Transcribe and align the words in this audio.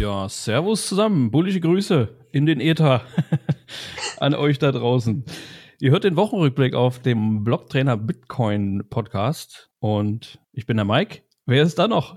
Ja, 0.00 0.30
Servus 0.30 0.86
zusammen. 0.88 1.30
Bullische 1.30 1.60
Grüße 1.60 2.08
in 2.32 2.46
den 2.46 2.58
Äther 2.58 3.02
an 4.18 4.34
euch 4.34 4.58
da 4.58 4.72
draußen. 4.72 5.26
Ihr 5.78 5.90
hört 5.90 6.04
den 6.04 6.16
Wochenrückblick 6.16 6.74
auf 6.74 7.00
dem 7.00 7.44
Blocktrainer 7.44 7.98
Bitcoin 7.98 8.88
Podcast 8.88 9.68
und 9.78 10.38
ich 10.52 10.64
bin 10.64 10.78
der 10.78 10.86
Mike. 10.86 11.20
Wer 11.44 11.64
ist 11.64 11.78
da 11.78 11.86
noch? 11.86 12.16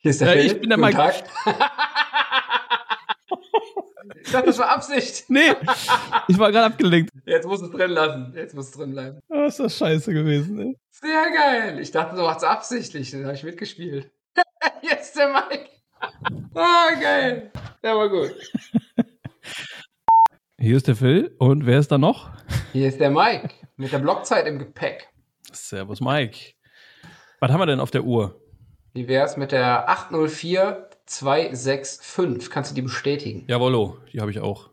Hier 0.00 0.10
ist 0.10 0.20
der 0.20 0.32
Phil. 0.32 0.44
ich 0.44 0.60
bin 0.60 0.68
der 0.68 0.76
Guten 0.76 0.94
Mike. 0.98 1.24
Ich 4.24 4.30
dachte, 4.30 4.46
das 4.46 4.58
war 4.58 4.68
Absicht. 4.68 5.24
Nee, 5.28 5.54
ich 6.28 6.38
war 6.38 6.52
gerade 6.52 6.66
abgelenkt. 6.66 7.10
Jetzt 7.24 7.46
muss 7.46 7.62
es 7.62 7.70
drin 7.70 7.90
lassen. 7.90 8.32
Jetzt 8.36 8.54
muss 8.54 8.66
es 8.66 8.72
drin 8.72 8.92
bleiben. 8.92 9.18
Oh, 9.28 9.44
ist 9.44 9.58
das 9.58 9.76
scheiße 9.78 10.12
gewesen. 10.12 10.58
Ey. 10.58 10.78
Sehr 10.90 11.24
geil. 11.32 11.78
Ich 11.80 11.90
dachte, 11.90 12.16
du 12.16 12.22
machst 12.22 12.44
absichtlich. 12.44 13.10
Dann 13.10 13.24
habe 13.24 13.34
ich 13.34 13.44
mitgespielt. 13.44 14.10
Jetzt 14.82 15.16
der 15.16 15.28
Mike. 15.32 15.70
Ah, 16.54 16.88
geil. 17.00 17.50
Der 17.82 17.96
war 17.96 18.08
gut. 18.08 18.32
Hier 20.58 20.76
ist 20.76 20.86
der 20.86 20.96
Phil 20.96 21.34
und 21.38 21.66
wer 21.66 21.78
ist 21.78 21.90
da 21.90 21.98
noch? 21.98 22.30
Hier 22.72 22.88
ist 22.88 23.00
der 23.00 23.10
Mike. 23.10 23.50
Mit 23.76 23.92
der 23.92 23.98
Blockzeit 23.98 24.46
im 24.46 24.58
Gepäck. 24.58 25.08
Servus 25.50 26.00
Mike. 26.00 26.52
Was 27.40 27.50
haben 27.50 27.60
wir 27.60 27.66
denn 27.66 27.80
auf 27.80 27.90
der 27.90 28.04
Uhr? 28.04 28.38
Wie 28.94 29.08
wär's 29.08 29.36
mit 29.36 29.52
der 29.52 29.88
804265? 29.88 32.50
Kannst 32.50 32.70
du 32.70 32.74
die 32.74 32.82
bestätigen? 32.82 33.44
Jawollo, 33.48 33.98
die 34.12 34.20
habe 34.20 34.30
ich 34.30 34.38
auch. 34.40 34.70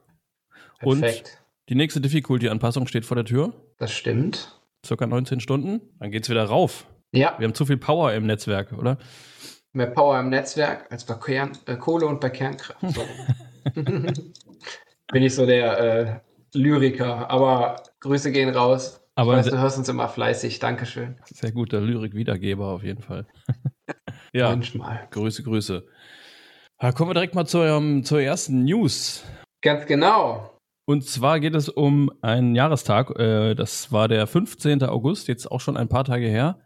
Und? 0.84 1.02
Perfekt. 1.02 1.42
Die 1.70 1.76
nächste 1.76 2.02
Difficulty-Anpassung 2.02 2.88
steht 2.88 3.06
vor 3.06 3.16
der 3.16 3.26
Tür. 3.26 3.54
Das 3.78 3.92
stimmt. 3.92 4.60
Circa 4.86 5.08
19 5.08 5.40
Stunden. 5.40 5.82
Dann 6.00 6.12
geht's 6.12 6.30
wieder 6.30 6.44
rauf. 6.44 6.86
Ja, 7.12 7.34
Wir 7.40 7.48
haben 7.48 7.56
zu 7.56 7.66
viel 7.66 7.78
Power 7.78 8.14
im 8.14 8.28
Netzwerk, 8.28 8.72
oder? 8.74 8.98
Mehr 9.80 9.88
Power 9.88 10.20
im 10.20 10.30
Netzwerk 10.30 10.86
als 10.92 11.06
bei 11.06 11.16
Kern, 11.16 11.54
äh, 11.66 11.76
Kohle 11.76 12.06
und 12.06 12.20
bei 12.20 12.30
Kernkraft. 12.30 12.80
So. 12.82 13.02
Bin 15.12 15.24
ich 15.24 15.34
so 15.34 15.46
der 15.46 15.80
äh, 15.80 16.20
Lyriker, 16.54 17.30
aber 17.32 17.82
Grüße 18.02 18.32
gehen 18.32 18.50
raus. 18.56 19.02
Aber 19.16 19.34
weiß, 19.34 19.48
du 19.48 19.58
hörst 19.58 19.78
uns 19.78 19.90
immer 19.90 20.08
fleißig. 20.08 20.60
Dankeschön. 20.60 21.18
Sehr 21.26 21.52
guter 21.52 21.82
Lyrik-Wiedergeber 21.82 22.68
auf 22.68 22.84
jeden 22.84 23.02
Fall. 23.02 23.26
ja, 24.34 24.50
Manchmal. 24.50 25.08
Grüße, 25.12 25.44
Grüße. 25.44 25.86
Ja, 26.82 26.92
kommen 26.92 27.10
wir 27.10 27.16
direkt 27.16 27.36
mal 27.36 27.46
zur, 27.46 27.66
ähm, 27.66 28.04
zur 28.04 28.22
ersten 28.22 28.64
News. 28.64 29.24
Ganz 29.62 29.86
genau. 29.88 30.58
Und 30.86 31.06
zwar 31.06 31.40
geht 31.40 31.56
es 31.56 31.70
um 31.70 32.12
einen 32.22 32.56
Jahrestag. 32.56 33.18
Äh, 33.20 33.56
das 33.56 33.92
war 33.92 34.08
der 34.08 34.26
15. 34.26 34.84
August, 34.84 35.28
jetzt 35.28 35.52
auch 35.52 35.60
schon 35.60 35.76
ein 35.76 35.90
paar 35.90 36.06
Tage 36.06 36.28
her. 36.28 36.60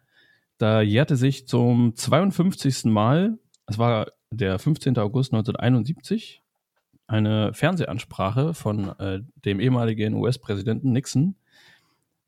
Da 0.58 0.82
jährte 0.82 1.16
sich 1.16 1.48
zum 1.48 1.96
52. 1.96 2.86
Mal, 2.86 3.38
es 3.68 3.78
war 3.78 4.08
der 4.32 4.60
15. 4.60 4.98
August 4.98 5.34
1971, 5.34 6.42
eine 7.08 7.54
Fernsehansprache 7.54 8.54
von 8.54 8.90
äh, 9.00 9.22
dem 9.36 9.60
ehemaligen 9.60 10.14
US-Präsidenten 10.16 10.92
Nixon. 10.92 11.36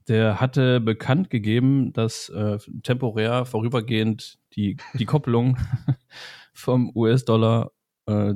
Der 0.08 0.40
hatte 0.40 0.80
bekannt 0.81 1.30
gegeben, 1.30 1.92
dass 1.94 2.30
äh, 2.30 2.59
temporär 2.84 3.46
vorübergehend 3.46 4.38
die, 4.56 4.78
die 4.94 5.06
Kopplung 5.06 5.58
vom 6.53 6.92
US-Dollar 6.96 7.72
äh, 8.06 8.36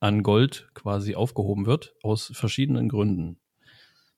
an 0.00 0.22
Gold 0.22 0.68
quasi 0.74 1.14
aufgehoben 1.14 1.66
wird, 1.66 1.94
aus 2.02 2.30
verschiedenen 2.34 2.88
Gründen. 2.88 3.38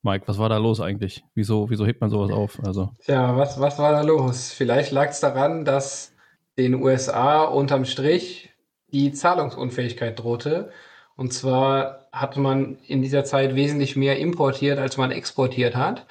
Mike, 0.03 0.27
was 0.27 0.39
war 0.39 0.49
da 0.49 0.57
los 0.57 0.81
eigentlich? 0.81 1.25
Wieso, 1.35 1.69
wieso 1.69 1.87
hebt 1.87 2.01
man 2.01 2.11
sowas 2.11 2.31
auf? 2.31 2.59
Also, 2.65 2.91
Tja, 3.05 3.37
was, 3.37 3.61
was 3.61 3.79
war 3.79 3.93
da 3.93 4.01
los? 4.01 4.51
Vielleicht 4.51 4.93
lag 4.93 5.11
es 5.11 5.21
daran, 5.21 5.65
dass 5.65 6.15
den 6.57 6.75
USA 6.75 7.45
unterm 7.45 7.85
Strich 7.85 8.51
die 8.93 9.13
Zahlungsunfähigkeit 9.13 10.19
drohte. 10.19 10.71
Und 11.17 11.33
zwar 11.33 12.09
hatte 12.13 12.41
man 12.41 12.79
in 12.87 13.03
dieser 13.03 13.25
Zeit 13.25 13.55
wesentlich 13.55 13.95
mehr 13.95 14.19
importiert, 14.19 14.79
als 14.79 14.97
man 14.97 15.11
exportiert 15.11 15.77
hat. 15.77 16.07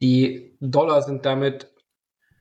Die 0.00 0.56
Dollar 0.60 1.02
sind 1.02 1.26
damit 1.26 1.70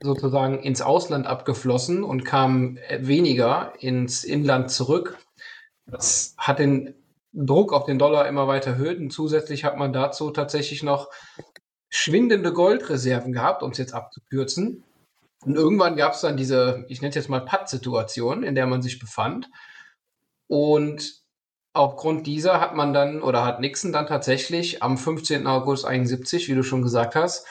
sozusagen 0.02 0.59
ins 0.59 0.81
Ausland 0.81 1.28
abgeflossen 1.28 2.03
und 2.03 2.24
kamen 2.24 2.80
weniger 3.00 3.74
ins 3.80 4.24
Inland 4.24 4.72
zurück. 4.72 5.18
Das 5.85 6.35
hat 6.38 6.59
den 6.59 6.96
Druck 7.34 7.74
auf 7.74 7.86
den 7.86 8.00
Dollar 8.00 8.28
immer 8.28 8.48
weiter 8.48 8.72
erhöht 8.72 9.00
und 9.00 9.12
zusätzlich 9.12 9.64
hat 9.64 9.78
man 9.78 9.92
dazu 9.92 10.32
tatsächlich 10.32 10.84
noch 10.84 11.10
schwindende 11.90 12.54
Goldreserven 12.54 13.34
gehabt, 13.34 13.64
um 13.64 13.72
es 13.72 13.78
jetzt 13.78 13.94
abzukürzen. 13.94 14.84
Und 15.46 15.56
irgendwann 15.56 15.96
gab 15.96 16.14
es 16.14 16.22
dann 16.22 16.38
diese, 16.38 16.86
ich 16.88 17.02
nenne 17.02 17.10
es 17.10 17.16
jetzt 17.16 17.30
mal 17.30 17.44
Patt-Situation, 17.44 18.44
in 18.44 18.56
der 18.56 18.66
man 18.66 18.82
sich 18.82 19.00
befand. 19.00 19.50
Und 20.48 21.22
aufgrund 21.74 22.28
dieser 22.28 22.62
hat 22.62 22.76
man 22.76 22.94
dann, 22.94 23.22
oder 23.22 23.44
hat 23.44 23.60
Nixon 23.60 23.92
dann 23.92 24.08
tatsächlich 24.08 24.82
am 24.82 24.98
15. 24.98 25.46
August 25.48 25.86
71, 25.86 26.48
wie 26.48 26.56
du 26.56 26.64
schon 26.64 26.82
gesagt 26.82 27.16
hast, 27.16 27.46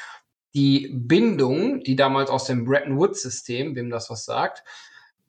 die 0.54 0.90
Bindung, 0.92 1.82
die 1.82 1.96
damals 1.96 2.30
aus 2.30 2.44
dem 2.44 2.64
Bretton 2.64 2.98
Woods-System, 2.98 3.74
wem 3.74 3.90
das 3.90 4.10
was 4.10 4.24
sagt, 4.24 4.64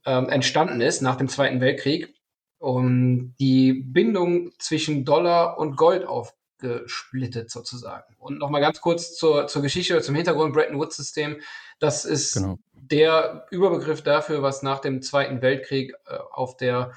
ähm, 0.05 0.29
entstanden 0.29 0.81
ist 0.81 1.01
nach 1.01 1.15
dem 1.15 1.29
Zweiten 1.29 1.61
Weltkrieg, 1.61 2.13
um 2.63 3.35
die 3.41 3.73
Bindung 3.73 4.51
zwischen 4.57 5.03
Dollar 5.03 5.57
und 5.57 5.75
Gold 5.75 6.05
aufgesplittet 6.05 7.51
sozusagen. 7.51 8.15
Und 8.19 8.39
nochmal 8.39 8.61
ganz 8.61 8.79
kurz 8.79 9.15
zur, 9.15 9.47
zur 9.47 9.61
Geschichte 9.61 9.93
oder 9.93 10.01
zum 10.01 10.15
Hintergrund 10.15 10.53
Bretton 10.53 10.79
Woods-System. 10.79 11.41
Das 11.79 12.05
ist 12.05 12.35
genau. 12.35 12.57
der 12.71 13.47
Überbegriff 13.51 14.01
dafür, 14.01 14.41
was 14.43 14.63
nach 14.63 14.79
dem 14.79 15.01
Zweiten 15.01 15.41
Weltkrieg 15.41 15.93
äh, 16.05 16.15
auf 16.31 16.55
der 16.55 16.93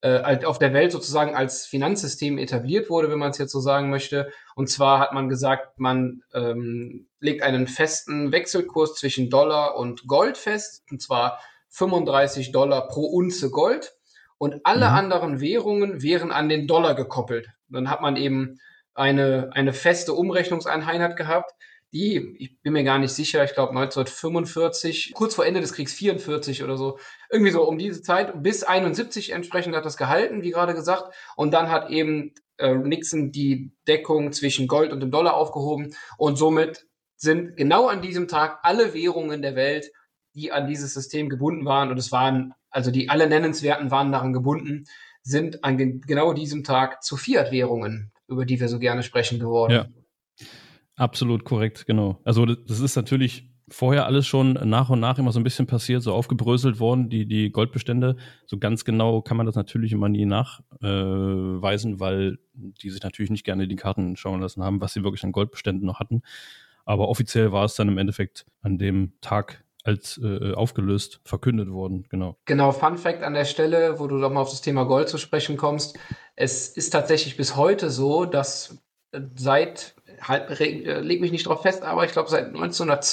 äh, 0.00 0.08
alt- 0.08 0.46
auf 0.46 0.58
der 0.58 0.72
Welt 0.72 0.92
sozusagen 0.92 1.34
als 1.34 1.66
Finanzsystem 1.66 2.38
etabliert 2.38 2.88
wurde, 2.88 3.10
wenn 3.10 3.18
man 3.18 3.32
es 3.32 3.38
jetzt 3.38 3.52
so 3.52 3.60
sagen 3.60 3.90
möchte. 3.90 4.32
Und 4.54 4.70
zwar 4.70 4.98
hat 4.98 5.12
man 5.12 5.28
gesagt, 5.28 5.78
man 5.78 6.22
ähm, 6.32 7.06
legt 7.20 7.42
einen 7.42 7.66
festen 7.66 8.32
Wechselkurs 8.32 8.94
zwischen 8.94 9.28
Dollar 9.28 9.76
und 9.76 10.06
Gold 10.06 10.38
fest, 10.38 10.84
und 10.90 11.02
zwar 11.02 11.38
35 11.68 12.50
Dollar 12.50 12.88
pro 12.88 13.04
Unze 13.04 13.50
Gold. 13.50 13.94
Und 14.42 14.66
alle 14.66 14.88
Mhm. 14.88 14.96
anderen 14.96 15.40
Währungen 15.40 16.02
wären 16.02 16.32
an 16.32 16.48
den 16.48 16.66
Dollar 16.66 16.96
gekoppelt. 16.96 17.50
Dann 17.68 17.88
hat 17.88 18.00
man 18.00 18.16
eben 18.16 18.58
eine, 18.92 19.50
eine 19.52 19.72
feste 19.72 20.14
Umrechnungseinheit 20.14 21.16
gehabt, 21.16 21.52
die, 21.92 22.34
ich 22.40 22.60
bin 22.60 22.72
mir 22.72 22.82
gar 22.82 22.98
nicht 22.98 23.12
sicher, 23.12 23.44
ich 23.44 23.54
glaube 23.54 23.70
1945, 23.70 25.12
kurz 25.14 25.36
vor 25.36 25.46
Ende 25.46 25.60
des 25.60 25.74
Kriegs 25.74 25.92
44 25.94 26.64
oder 26.64 26.76
so, 26.76 26.98
irgendwie 27.30 27.52
so 27.52 27.62
um 27.62 27.78
diese 27.78 28.02
Zeit, 28.02 28.42
bis 28.42 28.64
71 28.64 29.30
entsprechend 29.30 29.76
hat 29.76 29.84
das 29.84 29.96
gehalten, 29.96 30.42
wie 30.42 30.50
gerade 30.50 30.74
gesagt. 30.74 31.14
Und 31.36 31.54
dann 31.54 31.70
hat 31.70 31.90
eben 31.90 32.34
äh, 32.58 32.74
Nixon 32.74 33.30
die 33.30 33.70
Deckung 33.86 34.32
zwischen 34.32 34.66
Gold 34.66 34.92
und 34.92 34.98
dem 34.98 35.12
Dollar 35.12 35.34
aufgehoben. 35.34 35.94
Und 36.18 36.34
somit 36.34 36.88
sind 37.14 37.56
genau 37.56 37.86
an 37.86 38.02
diesem 38.02 38.26
Tag 38.26 38.58
alle 38.64 38.92
Währungen 38.92 39.40
der 39.40 39.54
Welt, 39.54 39.92
die 40.34 40.50
an 40.50 40.66
dieses 40.66 40.94
System 40.94 41.28
gebunden 41.28 41.64
waren, 41.64 41.92
und 41.92 41.98
es 41.98 42.10
waren, 42.10 42.54
also 42.72 42.90
die 42.90 43.08
alle 43.08 43.28
nennenswerten 43.28 43.90
waren 43.90 44.10
daran 44.10 44.32
gebunden, 44.32 44.84
sind 45.22 45.62
an 45.62 45.76
gen 45.78 46.00
genau 46.00 46.32
diesem 46.32 46.64
Tag 46.64 47.02
zu 47.02 47.16
Fiat-Währungen, 47.16 48.10
über 48.26 48.44
die 48.44 48.60
wir 48.60 48.68
so 48.68 48.78
gerne 48.78 49.02
sprechen 49.02 49.38
geworden. 49.38 49.72
Ja. 49.72 49.86
Absolut 50.96 51.44
korrekt, 51.44 51.86
genau. 51.86 52.20
Also 52.24 52.44
das 52.44 52.80
ist 52.80 52.96
natürlich 52.96 53.52
vorher 53.68 54.06
alles 54.06 54.26
schon 54.26 54.52
nach 54.52 54.90
und 54.90 55.00
nach 55.00 55.18
immer 55.18 55.32
so 55.32 55.40
ein 55.40 55.44
bisschen 55.44 55.66
passiert, 55.66 56.02
so 56.02 56.12
aufgebröselt 56.12 56.80
worden, 56.80 57.08
die, 57.08 57.26
die 57.26 57.50
Goldbestände. 57.50 58.16
So 58.46 58.58
ganz 58.58 58.84
genau 58.84 59.22
kann 59.22 59.36
man 59.36 59.46
das 59.46 59.54
natürlich 59.54 59.92
immer 59.92 60.08
nie 60.08 60.26
nachweisen, 60.26 61.94
äh, 61.94 62.00
weil 62.00 62.38
die 62.54 62.90
sich 62.90 63.02
natürlich 63.02 63.30
nicht 63.30 63.44
gerne 63.44 63.68
die 63.68 63.76
Karten 63.76 64.16
schauen 64.16 64.40
lassen 64.40 64.62
haben, 64.62 64.80
was 64.80 64.92
sie 64.92 65.02
wirklich 65.02 65.24
an 65.24 65.32
Goldbeständen 65.32 65.86
noch 65.86 66.00
hatten. 66.00 66.22
Aber 66.84 67.08
offiziell 67.08 67.52
war 67.52 67.64
es 67.64 67.74
dann 67.74 67.88
im 67.88 67.98
Endeffekt 67.98 68.44
an 68.60 68.76
dem 68.76 69.12
Tag 69.20 69.61
als 69.84 70.20
äh, 70.22 70.52
aufgelöst 70.54 71.20
verkündet 71.24 71.68
worden, 71.70 72.06
genau. 72.08 72.36
Genau, 72.44 72.70
Fun 72.72 72.96
Fact 72.96 73.22
an 73.22 73.34
der 73.34 73.44
Stelle, 73.44 73.98
wo 73.98 74.06
du 74.06 74.20
doch 74.20 74.30
mal 74.30 74.40
auf 74.40 74.50
das 74.50 74.60
Thema 74.60 74.84
Gold 74.84 75.08
zu 75.08 75.18
sprechen 75.18 75.56
kommst. 75.56 75.98
Es 76.36 76.68
ist 76.68 76.90
tatsächlich 76.90 77.36
bis 77.36 77.56
heute 77.56 77.90
so, 77.90 78.24
dass 78.24 78.78
äh, 79.12 79.20
seit, 79.34 79.94
halt, 80.20 80.60
re- 80.60 80.64
äh, 80.84 81.00
leg 81.00 81.20
mich 81.20 81.32
nicht 81.32 81.46
drauf 81.46 81.62
fest, 81.62 81.82
aber 81.82 82.04
ich 82.04 82.12
glaube 82.12 82.30
seit 82.30 82.46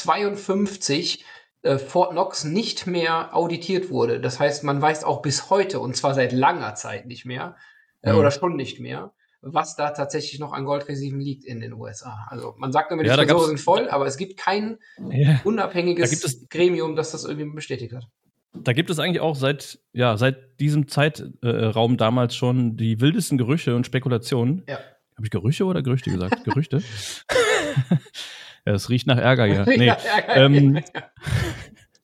1952 0.03 1.25
äh, 1.63 1.77
Fort 1.77 2.11
Knox 2.11 2.43
nicht 2.43 2.87
mehr 2.87 3.35
auditiert 3.35 3.89
wurde. 3.89 4.19
Das 4.19 4.39
heißt, 4.39 4.63
man 4.63 4.81
weiß 4.81 5.03
auch 5.03 5.21
bis 5.21 5.49
heute, 5.49 5.79
und 5.79 5.95
zwar 5.95 6.13
seit 6.13 6.31
langer 6.31 6.75
Zeit 6.75 7.05
nicht 7.05 7.25
mehr, 7.25 7.55
äh, 8.01 8.13
Mhm. 8.13 8.19
oder 8.19 8.31
schon 8.31 8.55
nicht 8.55 8.79
mehr, 8.79 9.11
was 9.41 9.75
da 9.75 9.91
tatsächlich 9.91 10.39
noch 10.39 10.51
an 10.53 10.65
Goldreserven 10.65 11.19
liegt 11.21 11.45
in 11.45 11.61
den 11.61 11.73
USA. 11.73 12.27
Also 12.29 12.55
man 12.57 12.71
sagt 12.71 12.91
immer, 12.91 13.03
die 13.03 13.09
Ja, 13.09 13.15
Tresore 13.15 13.47
sind 13.47 13.59
voll, 13.59 13.87
aber 13.89 14.05
es 14.05 14.17
gibt 14.17 14.37
kein 14.37 14.77
Ja. 15.11 15.39
unabhängiges 15.45 16.09
Da 16.09 16.13
gibt 16.15 16.25
es- 16.25 16.49
Gremium, 16.49 16.95
das 16.95 17.11
das 17.11 17.23
irgendwie 17.25 17.49
bestätigt 17.55 17.93
hat. 17.93 18.03
Da 18.53 18.73
gibt 18.73 18.89
es 18.89 18.99
eigentlich 18.99 19.21
auch 19.21 19.35
seit, 19.35 19.79
ja, 19.93 20.17
seit 20.17 20.59
diesem 20.59 20.87
Zeitraum 20.87 21.97
damals 21.97 22.35
schon 22.35 22.75
die 22.77 22.99
wildesten 22.99 23.37
Gerüche 23.37 23.75
und 23.75 23.85
Spekulationen. 23.85 24.63
Ja. 24.67 24.75
Habe 25.15 25.25
ich 25.25 25.29
Gerüche 25.29 25.65
oder 25.65 25.81
Gerüchte 25.83 26.09
gesagt? 26.09 26.43
Gerüchte? 26.43 26.81
ja, 28.65 28.73
es 28.73 28.89
riecht 28.89 29.07
nach 29.07 29.17
Ärger 29.17 29.45
hier. 29.45 29.65
Nee. 29.77 29.85
Ja, 29.85 29.97
ja. 30.27 30.35
ähm, 30.35 30.81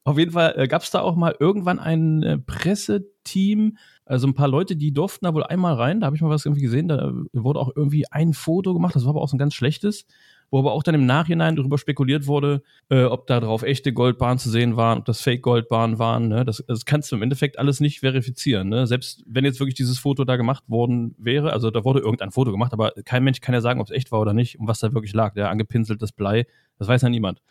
auf 0.04 0.18
jeden 0.18 0.32
Fall 0.32 0.54
äh, 0.58 0.68
gab 0.68 0.84
es 0.84 0.92
da 0.92 1.02
auch 1.02 1.16
mal 1.16 1.36
irgendwann 1.40 1.80
ein 1.80 2.24
äh, 2.24 2.38
Presseteam 2.38 3.78
Also 4.06 4.28
ein 4.28 4.36
paar 4.36 4.48
Leute, 4.48 4.76
die 4.76 4.94
durften 4.94 5.26
da 5.26 5.34
wohl 5.34 5.44
einmal 5.44 5.74
rein, 5.74 6.00
da 6.00 6.06
habe 6.06 6.16
ich 6.16 6.22
mal 6.22 6.30
was 6.30 6.46
irgendwie 6.46 6.62
gesehen, 6.62 6.88
da 6.88 7.12
wurde 7.34 7.60
auch 7.60 7.72
irgendwie 7.76 8.06
ein 8.12 8.34
Foto 8.34 8.74
gemacht, 8.76 8.96
das 8.96 9.04
war 9.04 9.10
aber 9.10 9.22
auch 9.22 9.30
so 9.30 9.36
ein 9.36 9.40
ganz 9.40 9.56
schlechtes, 9.56 10.06
wo 10.52 10.60
aber 10.60 10.74
auch 10.74 10.84
dann 10.84 10.94
im 10.94 11.08
Nachhinein 11.08 11.56
darüber 11.56 11.80
spekuliert 11.80 12.28
wurde, 12.28 12.62
äh, 12.90 13.06
ob 13.06 13.26
da 13.26 13.40
drauf 13.40 13.64
echte 13.64 13.94
Goldbahnen 13.94 14.38
zu 14.38 14.52
sehen 14.52 14.78
waren, 14.78 15.00
ob 15.00 15.06
das 15.06 15.22
Fake-Goldbahnen 15.22 15.98
waren. 15.98 16.28
Ne? 16.28 16.46
Das, 16.46 16.64
das 16.68 16.86
kannst 16.86 17.12
du 17.12 17.16
im 17.16 17.24
Endeffekt 17.24 17.58
alles 17.58 17.80
nicht 17.80 18.02
verifizieren. 18.02 18.70
Ne? 18.70 18.86
Selbst 18.86 19.24
wenn 19.26 19.44
jetzt 19.44 19.60
wirklich 19.60 19.76
dieses 19.76 19.98
Foto 19.98 20.24
da 20.24 20.36
gemacht 20.36 20.64
worden 20.68 21.16
wäre, 21.18 21.52
also 21.52 21.72
da 21.72 21.84
wurde 21.84 22.00
irgendein 22.00 22.30
Foto 22.30 22.52
gemacht, 22.52 22.74
aber 22.74 22.92
kein 23.06 23.24
Mensch 23.24 23.42
kann 23.42 23.56
ja 23.56 23.62
sagen, 23.62 23.82
ob 23.82 23.88
es 23.88 23.92
echt 23.92 24.12
war 24.12 24.20
oder 24.20 24.34
nicht 24.34 24.60
und 24.60 24.68
was 24.68 24.80
da 24.80 24.94
wirklich 24.94 25.14
lag. 25.14 25.34
Der 25.34 25.50
angepinseltes 25.50 26.12
Blei, 26.12 26.46
das 26.78 26.88
weiß 26.88 27.02
ja 27.02 27.10
niemand. 27.10 27.42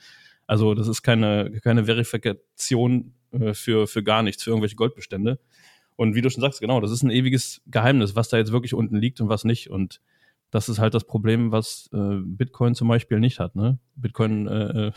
Also 0.47 0.75
das 0.75 0.87
ist 0.87 1.03
keine, 1.03 1.51
keine 1.63 1.87
Verifikation 1.87 3.15
äh, 3.33 3.55
für, 3.55 3.89
für 3.89 4.05
gar 4.05 4.23
nichts, 4.23 4.45
für 4.45 4.51
irgendwelche 4.51 4.77
Goldbestände. 4.77 5.41
Und 5.97 6.15
wie 6.15 6.23
du 6.23 6.31
schon 6.31 6.41
sagst, 6.41 6.61
genau, 6.61 6.81
das 6.81 6.91
ist 6.91 7.03
ein 7.03 7.11
ewiges 7.11 7.63
Geheimnis, 7.67 8.17
was 8.17 8.29
da 8.29 8.37
jetzt 8.37 8.53
wirklich 8.53 8.75
unten 8.75 8.97
liegt 8.97 9.21
und 9.21 9.29
was 9.29 9.45
nicht. 9.45 9.71
Und 9.71 10.01
das 10.51 10.69
ist 10.69 10.79
halt 10.79 10.95
das 10.95 11.05
Problem, 11.05 11.53
was 11.53 11.89
äh, 11.93 12.19
Bitcoin 12.25 12.75
zum 12.75 12.89
Beispiel 12.89 13.21
nicht 13.21 13.39
hat. 13.39 13.55
Ne? 13.57 13.79
Bitcoin 13.97 14.47
äh, 14.49 14.89
äh 14.89 14.93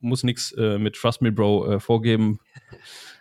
muss 0.00 0.24
nichts 0.24 0.52
äh, 0.52 0.78
mit 0.78 0.96
Trust 0.96 1.22
Me 1.22 1.30
Bro 1.30 1.74
äh, 1.74 1.80
vorgeben, 1.80 2.40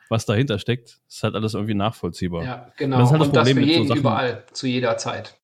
was 0.09 0.25
dahinter 0.25 0.59
steckt. 0.59 0.99
Das 1.05 1.15
ist 1.17 1.23
halt 1.23 1.35
alles 1.35 1.53
irgendwie 1.53 1.75
nachvollziehbar. 1.75 2.43
Ja, 2.43 2.71
genau. 2.77 2.97
Und 2.97 3.01
das 3.01 3.09
ist 3.09 3.11
halt 3.11 3.21
das 3.21 3.29
und 3.29 3.35
Problem 3.35 3.55
das 3.55 3.63
für 3.63 3.69
jeden 3.69 3.83
so 3.83 3.87
Sachen, 3.89 3.99
überall, 3.99 4.43
zu 4.51 4.67
jeder 4.67 4.97
Zeit. 4.97 5.39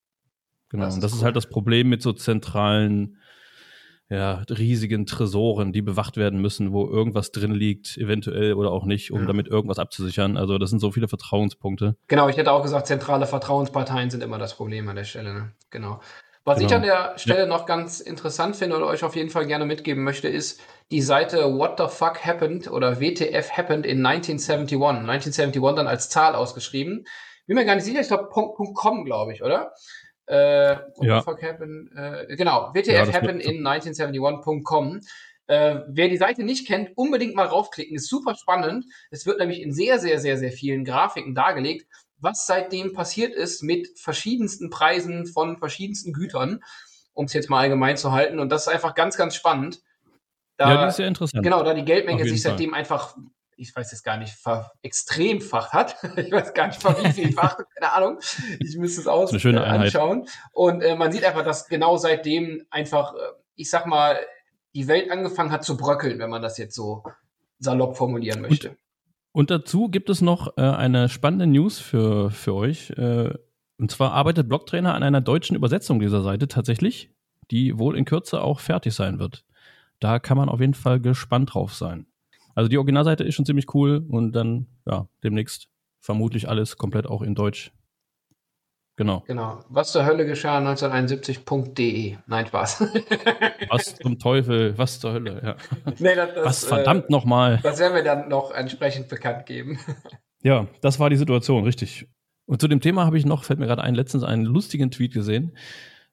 Genau, 0.69 0.85
das 0.85 0.95
und 0.95 1.01
das 1.03 1.11
ist, 1.11 1.15
cool. 1.15 1.19
ist 1.19 1.25
halt 1.25 1.35
das 1.35 1.47
Problem 1.47 1.89
mit 1.89 2.01
so 2.01 2.13
zentralen 2.13 3.17
ja, 4.11 4.43
riesigen 4.49 5.05
Tresoren, 5.05 5.71
die 5.71 5.81
bewacht 5.81 6.17
werden 6.17 6.41
müssen, 6.41 6.73
wo 6.73 6.85
irgendwas 6.85 7.31
drin 7.31 7.53
liegt, 7.53 7.97
eventuell 7.97 8.55
oder 8.55 8.69
auch 8.69 8.83
nicht, 8.83 9.11
um 9.11 9.21
ja. 9.21 9.25
damit 9.25 9.47
irgendwas 9.47 9.79
abzusichern. 9.79 10.35
Also 10.35 10.57
das 10.57 10.69
sind 10.69 10.79
so 10.79 10.91
viele 10.91 11.07
Vertrauenspunkte. 11.07 11.95
Genau, 12.09 12.27
ich 12.27 12.35
hätte 12.35 12.51
auch 12.51 12.61
gesagt, 12.61 12.87
zentrale 12.87 13.25
Vertrauensparteien 13.25 14.09
sind 14.09 14.21
immer 14.21 14.37
das 14.37 14.53
Problem 14.55 14.89
an 14.89 14.97
der 14.97 15.05
Stelle. 15.05 15.33
Ne? 15.33 15.51
Genau. 15.69 16.01
Was 16.43 16.57
genau. 16.57 16.69
ich 16.69 16.75
an 16.75 16.81
der 16.81 17.17
Stelle 17.19 17.41
ja. 17.41 17.45
noch 17.45 17.65
ganz 17.65 18.01
interessant 18.01 18.57
finde 18.57 18.75
und 18.75 18.83
euch 18.83 19.05
auf 19.05 19.15
jeden 19.15 19.29
Fall 19.29 19.47
gerne 19.47 19.65
mitgeben 19.65 20.03
möchte, 20.03 20.27
ist 20.27 20.59
die 20.91 21.01
Seite 21.01 21.57
What 21.57 21.75
the 21.77 21.85
Fuck 21.87 22.25
Happened 22.25 22.69
oder 22.69 22.99
WTF 22.99 23.51
Happened 23.51 23.85
in 23.85 24.05
1971. 24.05 24.75
1971 24.75 25.75
dann 25.77 25.87
als 25.87 26.09
Zahl 26.09 26.35
ausgeschrieben. 26.35 27.05
Bin 27.47 27.55
mir 27.55 27.63
gar 27.63 27.75
nicht 27.75 27.85
sicher, 27.85 28.01
ich 28.01 28.07
glaube 28.07 28.27
.com, 28.29 29.05
glaube 29.05 29.31
ich, 29.31 29.41
oder? 29.41 29.71
Äh, 30.31 30.77
ja. 31.01 31.25
Happen, 31.25 31.91
äh, 31.93 32.37
genau, 32.37 32.71
WTF 32.73 32.87
ja, 32.87 33.13
Happen 33.13 33.41
in 33.41 33.67
1971.com. 33.67 35.01
Äh, 35.47 35.81
wer 35.89 36.07
die 36.07 36.15
Seite 36.15 36.43
nicht 36.43 36.65
kennt, 36.65 36.91
unbedingt 36.95 37.35
mal 37.35 37.47
raufklicken. 37.47 37.97
Ist 37.97 38.07
super 38.07 38.35
spannend. 38.35 38.85
Es 39.09 39.25
wird 39.25 39.39
nämlich 39.39 39.61
in 39.61 39.73
sehr, 39.73 39.99
sehr, 39.99 40.19
sehr, 40.19 40.37
sehr 40.37 40.53
vielen 40.53 40.85
Grafiken 40.85 41.35
dargelegt, 41.35 41.85
was 42.17 42.47
seitdem 42.47 42.93
passiert 42.93 43.33
ist 43.33 43.61
mit 43.61 43.89
verschiedensten 43.99 44.69
Preisen 44.69 45.25
von 45.25 45.57
verschiedensten 45.57 46.13
Gütern, 46.13 46.63
um 47.11 47.25
es 47.25 47.33
jetzt 47.33 47.49
mal 47.49 47.59
allgemein 47.59 47.97
zu 47.97 48.13
halten. 48.13 48.39
Und 48.39 48.53
das 48.53 48.67
ist 48.67 48.73
einfach 48.73 48.95
ganz, 48.95 49.17
ganz 49.17 49.35
spannend. 49.35 49.81
Da, 50.55 50.69
ja, 50.69 50.81
die 50.83 50.87
ist 50.87 50.95
sehr 50.95 51.07
interessant. 51.09 51.43
Genau, 51.43 51.61
da 51.61 51.73
die 51.73 51.83
Geldmenge 51.83 52.23
sich 52.23 52.41
seitdem 52.41 52.69
Fall. 52.69 52.79
einfach 52.79 53.17
ich 53.61 53.75
weiß 53.75 53.91
jetzt 53.91 54.03
gar 54.03 54.17
nicht, 54.17 54.35
extremfach 54.81 55.71
hat. 55.71 55.95
ich 56.17 56.31
weiß 56.31 56.53
gar 56.53 56.67
nicht, 56.67 56.83
wie 56.83 57.11
vielfach, 57.11 57.57
keine 57.75 57.93
Ahnung. 57.93 58.19
Ich 58.59 58.75
müsste 58.75 59.01
es 59.01 59.07
aus 59.07 59.31
äh, 59.31 59.55
anschauen. 59.55 60.27
Und 60.51 60.81
äh, 60.81 60.95
man 60.95 61.11
sieht 61.11 61.23
einfach, 61.23 61.43
dass 61.43 61.67
genau 61.67 61.97
seitdem 61.97 62.65
einfach, 62.71 63.13
äh, 63.13 63.17
ich 63.55 63.69
sag 63.69 63.85
mal, 63.85 64.17
die 64.73 64.87
Welt 64.87 65.11
angefangen 65.11 65.51
hat 65.51 65.63
zu 65.63 65.77
bröckeln, 65.77 66.17
wenn 66.17 66.29
man 66.29 66.41
das 66.41 66.57
jetzt 66.57 66.75
so 66.75 67.03
salopp 67.59 67.97
formulieren 67.97 68.41
möchte. 68.41 68.69
Und, 68.69 68.77
und 69.33 69.51
dazu 69.51 69.89
gibt 69.89 70.09
es 70.09 70.21
noch 70.21 70.57
äh, 70.57 70.61
eine 70.61 71.07
spannende 71.07 71.45
News 71.45 71.79
für, 71.79 72.31
für 72.31 72.55
euch. 72.55 72.89
Äh, 72.91 73.33
und 73.77 73.91
zwar 73.91 74.13
arbeitet 74.13 74.47
Blocktrainer 74.47 74.95
an 74.95 75.03
einer 75.03 75.21
deutschen 75.21 75.55
Übersetzung 75.55 75.99
dieser 75.99 76.23
Seite 76.23 76.47
tatsächlich, 76.47 77.11
die 77.51 77.77
wohl 77.77 77.95
in 77.95 78.05
Kürze 78.05 78.41
auch 78.41 78.59
fertig 78.59 78.93
sein 78.95 79.19
wird. 79.19 79.45
Da 79.99 80.17
kann 80.17 80.37
man 80.37 80.49
auf 80.49 80.59
jeden 80.59 80.73
Fall 80.73 80.99
gespannt 80.99 81.53
drauf 81.53 81.75
sein. 81.75 82.07
Also 82.55 82.67
die 82.67 82.77
Originalseite 82.77 83.23
ist 83.23 83.35
schon 83.35 83.45
ziemlich 83.45 83.73
cool 83.73 84.05
und 84.07 84.33
dann, 84.33 84.67
ja, 84.85 85.07
demnächst 85.23 85.67
vermutlich 85.99 86.49
alles 86.49 86.77
komplett 86.77 87.07
auch 87.07 87.21
in 87.21 87.35
Deutsch. 87.35 87.71
Genau. 88.97 89.23
Genau. 89.25 89.63
Was 89.69 89.93
zur 89.93 90.05
Hölle 90.05 90.25
geschah 90.25 90.59
1971.de. 90.59 92.17
Nein, 92.27 92.45
Spaß. 92.47 92.81
was 93.69 93.95
zum 93.95 94.19
Teufel, 94.19 94.77
was 94.77 94.99
zur 94.99 95.13
Hölle, 95.13 95.41
ja. 95.43 95.55
Nee, 95.99 96.15
das, 96.15 96.33
das, 96.35 96.45
was 96.45 96.65
verdammt 96.65 97.05
äh, 97.05 97.11
nochmal. 97.11 97.59
Das 97.63 97.79
werden 97.79 97.95
wir 97.95 98.03
dann 98.03 98.29
noch 98.29 98.51
entsprechend 98.51 99.07
bekannt 99.07 99.45
geben. 99.45 99.79
ja, 100.43 100.67
das 100.81 100.99
war 100.99 101.09
die 101.09 101.15
Situation, 101.15 101.63
richtig. 101.63 102.07
Und 102.45 102.59
zu 102.59 102.67
dem 102.67 102.81
Thema 102.81 103.05
habe 103.05 103.17
ich 103.17 103.25
noch, 103.25 103.43
fällt 103.43 103.59
mir 103.59 103.67
gerade 103.67 103.81
ein, 103.81 103.95
letztens 103.95 104.23
einen 104.23 104.45
lustigen 104.45 104.91
Tweet 104.91 105.13
gesehen 105.13 105.57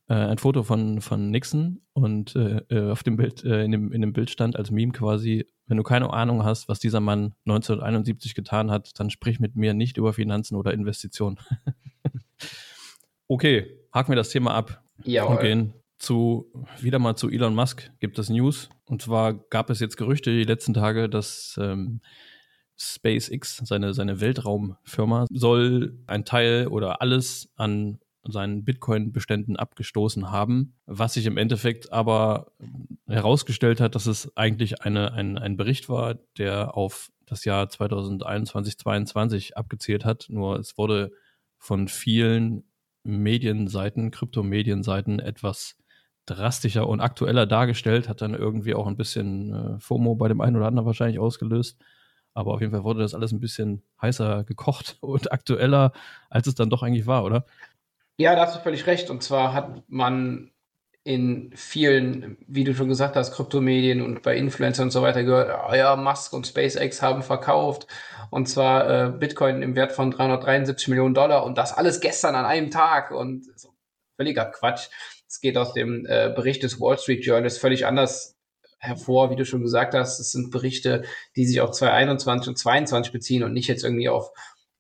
äh, 0.08 0.14
ein 0.14 0.38
Foto 0.38 0.62
von, 0.62 1.00
von 1.00 1.31
Nixon 1.31 1.82
und 1.93 2.34
äh, 2.34 2.62
äh, 2.70 2.90
auf 2.90 3.02
dem 3.02 3.16
Bild, 3.16 3.44
äh, 3.44 3.64
in, 3.64 3.72
dem, 3.72 3.93
in 3.93 4.00
dem 4.00 4.12
Bild 4.12 4.31
stand 4.31 4.56
als 4.56 4.70
Meme 4.70 4.93
quasi, 4.93 5.46
wenn 5.66 5.76
du 5.76 5.82
keine 5.82 6.12
Ahnung 6.12 6.44
hast, 6.44 6.69
was 6.69 6.78
dieser 6.78 7.00
Mann 7.00 7.34
1971 7.46 8.34
getan 8.34 8.70
hat, 8.70 8.99
dann 8.99 9.10
sprich 9.10 9.38
mit 9.38 9.55
mir 9.55 9.75
nicht 9.75 9.99
über 9.99 10.12
Finanzen 10.12 10.56
oder 10.56 10.72
Investitionen. 10.72 11.38
okay, 13.28 13.66
haken 13.93 14.10
wir 14.10 14.16
das 14.16 14.31
Thema 14.31 14.55
ab 14.55 14.82
ja, 15.05 15.25
und 15.25 15.40
gehen 15.40 15.75
zu, 15.99 16.50
wieder 16.81 16.99
mal 16.99 17.16
zu 17.16 17.28
Elon 17.28 17.54
Musk, 17.54 17.90
gibt 18.00 18.19
es 18.19 18.31
News. 18.31 18.70
Und 18.87 19.02
zwar 19.02 19.34
gab 19.34 19.69
es 19.69 19.81
jetzt 19.81 19.96
Gerüchte 19.96 20.31
die 20.31 20.44
letzten 20.44 20.72
Tage, 20.72 21.08
dass 21.08 21.58
ähm, 21.61 22.00
SpaceX, 22.78 23.56
seine, 23.64 23.93
seine 23.93 24.20
Weltraumfirma, 24.20 25.26
soll 25.31 25.99
ein 26.06 26.25
Teil 26.25 26.69
oder 26.69 27.02
alles 27.02 27.50
an 27.56 27.99
seinen 28.30 28.64
Bitcoin-Beständen 28.64 29.56
abgestoßen 29.56 30.30
haben, 30.30 30.75
was 30.86 31.14
sich 31.14 31.26
im 31.26 31.36
Endeffekt 31.36 31.92
aber 31.92 32.52
herausgestellt 33.06 33.80
hat, 33.80 33.94
dass 33.94 34.06
es 34.06 34.36
eigentlich 34.36 34.82
eine, 34.82 35.12
ein, 35.12 35.38
ein 35.38 35.56
Bericht 35.56 35.88
war, 35.88 36.16
der 36.36 36.76
auf 36.76 37.10
das 37.26 37.44
Jahr 37.44 37.69
2021, 37.69 38.78
2022 38.78 39.56
abgezielt 39.56 40.04
hat. 40.04 40.26
Nur 40.28 40.58
es 40.58 40.78
wurde 40.78 41.12
von 41.58 41.88
vielen 41.88 42.64
Medienseiten, 43.02 44.10
Kryptomedienseiten 44.10 45.19
etwas 45.19 45.76
drastischer 46.26 46.86
und 46.86 47.00
aktueller 47.00 47.46
dargestellt, 47.46 48.08
hat 48.08 48.20
dann 48.20 48.34
irgendwie 48.34 48.75
auch 48.75 48.86
ein 48.86 48.96
bisschen 48.96 49.54
äh, 49.54 49.80
FOMO 49.80 50.14
bei 50.14 50.28
dem 50.28 50.40
einen 50.40 50.56
oder 50.56 50.66
anderen 50.66 50.87
wahrscheinlich 50.87 51.18
ausgelöst. 51.18 51.78
Aber 52.35 52.52
auf 52.52 52.61
jeden 52.61 52.73
Fall 52.73 52.85
wurde 52.85 53.00
das 53.00 53.14
alles 53.14 53.32
ein 53.32 53.40
bisschen 53.40 53.82
heißer 54.00 54.44
gekocht 54.44 54.99
und 55.00 55.32
aktueller, 55.32 55.92
als 56.30 56.47
es 56.47 56.54
dann 56.54 56.70
doch 56.70 56.82
eigentlich 56.82 57.06
war, 57.06 57.25
oder? 57.25 57.47
Ja, 58.18 58.34
da 58.34 58.42
hast 58.42 58.56
du 58.56 58.60
völlig 58.60 58.87
recht. 58.87 59.10
Und 59.10 59.22
zwar 59.22 59.54
hat 59.54 59.84
man 59.88 60.50
in 61.04 61.52
vielen, 61.54 62.37
wie 62.48 62.64
du 62.64 62.75
schon 62.75 62.88
gesagt 62.88 63.16
hast, 63.16 63.32
Kryptomedien 63.32 64.02
und 64.02 64.22
bei 64.22 64.37
Influencern 64.37 64.87
und 64.87 64.90
so 64.90 65.02
weiter 65.02 65.22
gehört, 65.25 65.56
oh 65.70 65.75
ja, 65.75 65.96
Musk 65.96 66.32
und 66.34 66.46
SpaceX 66.46 67.00
haben 67.00 67.22
verkauft 67.22 67.87
und 68.30 68.46
zwar 68.46 69.06
äh, 69.06 69.10
Bitcoin 69.10 69.62
im 69.62 69.75
Wert 69.75 69.92
von 69.92 70.10
373 70.10 70.88
Millionen 70.88 71.14
Dollar 71.14 71.44
und 71.44 71.56
das 71.56 71.72
alles 71.72 72.00
gestern 72.00 72.34
an 72.34 72.44
einem 72.44 72.70
Tag 72.70 73.10
und 73.10 73.46
so, 73.58 73.70
völliger 74.16 74.44
Quatsch. 74.46 74.88
Es 75.26 75.40
geht 75.40 75.56
aus 75.56 75.72
dem 75.72 76.04
äh, 76.04 76.30
Bericht 76.34 76.62
des 76.62 76.78
Wall 76.78 76.98
Street 76.98 77.25
Journals 77.25 77.56
völlig 77.56 77.87
anders 77.87 78.37
hervor, 78.78 79.30
wie 79.30 79.37
du 79.37 79.46
schon 79.46 79.62
gesagt 79.62 79.94
hast. 79.94 80.20
Es 80.20 80.32
sind 80.32 80.50
Berichte, 80.50 81.04
die 81.37 81.46
sich 81.46 81.60
auf 81.62 81.70
2021 81.70 82.48
und 82.48 82.58
2022 82.58 83.12
beziehen 83.12 83.44
und 83.44 83.54
nicht 83.54 83.68
jetzt 83.68 83.84
irgendwie 83.84 84.08
auf 84.10 84.30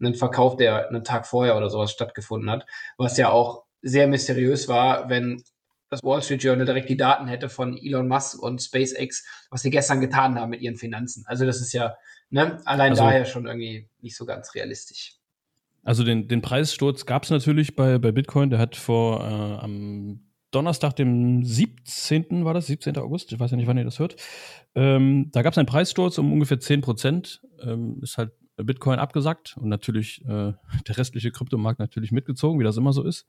einen 0.00 0.14
Verkauf, 0.14 0.56
der 0.56 0.88
einen 0.88 1.04
Tag 1.04 1.26
vorher 1.26 1.56
oder 1.56 1.70
sowas 1.70 1.90
stattgefunden 1.90 2.50
hat, 2.50 2.66
was 2.96 3.16
ja 3.16 3.30
auch 3.30 3.64
sehr 3.82 4.06
mysteriös 4.08 4.68
war, 4.68 5.08
wenn 5.08 5.42
das 5.90 6.02
Wall 6.02 6.22
Street 6.22 6.42
Journal 6.42 6.66
direkt 6.66 6.88
die 6.88 6.96
Daten 6.96 7.26
hätte 7.26 7.48
von 7.48 7.76
Elon 7.76 8.08
Musk 8.08 8.42
und 8.42 8.60
SpaceX, 8.60 9.24
was 9.50 9.62
sie 9.62 9.70
gestern 9.70 10.00
getan 10.00 10.38
haben 10.38 10.50
mit 10.50 10.60
ihren 10.60 10.76
Finanzen. 10.76 11.24
Also 11.26 11.46
das 11.46 11.60
ist 11.60 11.72
ja 11.72 11.96
ne, 12.30 12.60
allein 12.64 12.90
also, 12.90 13.04
daher 13.04 13.24
schon 13.24 13.46
irgendwie 13.46 13.88
nicht 14.00 14.16
so 14.16 14.26
ganz 14.26 14.54
realistisch. 14.54 15.14
Also 15.82 16.04
den, 16.04 16.28
den 16.28 16.42
Preissturz 16.42 17.06
gab 17.06 17.24
es 17.24 17.30
natürlich 17.30 17.74
bei, 17.74 17.98
bei 17.98 18.12
Bitcoin. 18.12 18.50
Der 18.50 18.58
hat 18.58 18.76
vor 18.76 19.20
äh, 19.20 19.64
am 19.64 20.20
Donnerstag, 20.50 20.96
dem 20.96 21.44
17. 21.44 22.44
war 22.44 22.54
das, 22.54 22.66
17. 22.66 22.96
August, 22.98 23.32
ich 23.32 23.40
weiß 23.40 23.50
ja 23.50 23.56
nicht, 23.56 23.66
wann 23.66 23.78
ihr 23.78 23.84
das 23.84 23.98
hört. 23.98 24.16
Ähm, 24.74 25.30
da 25.32 25.42
gab 25.42 25.52
es 25.52 25.58
einen 25.58 25.66
Preissturz 25.66 26.18
um 26.18 26.32
ungefähr 26.32 26.60
10 26.60 26.80
Prozent. 26.80 27.40
Ähm, 27.62 28.00
ist 28.02 28.18
halt 28.18 28.32
Bitcoin 28.64 28.98
abgesackt 28.98 29.56
und 29.56 29.68
natürlich 29.68 30.24
äh, 30.24 30.52
der 30.88 30.96
restliche 30.96 31.30
Kryptomarkt 31.30 31.80
natürlich 31.80 32.12
mitgezogen, 32.12 32.60
wie 32.60 32.64
das 32.64 32.76
immer 32.76 32.92
so 32.92 33.02
ist. 33.04 33.26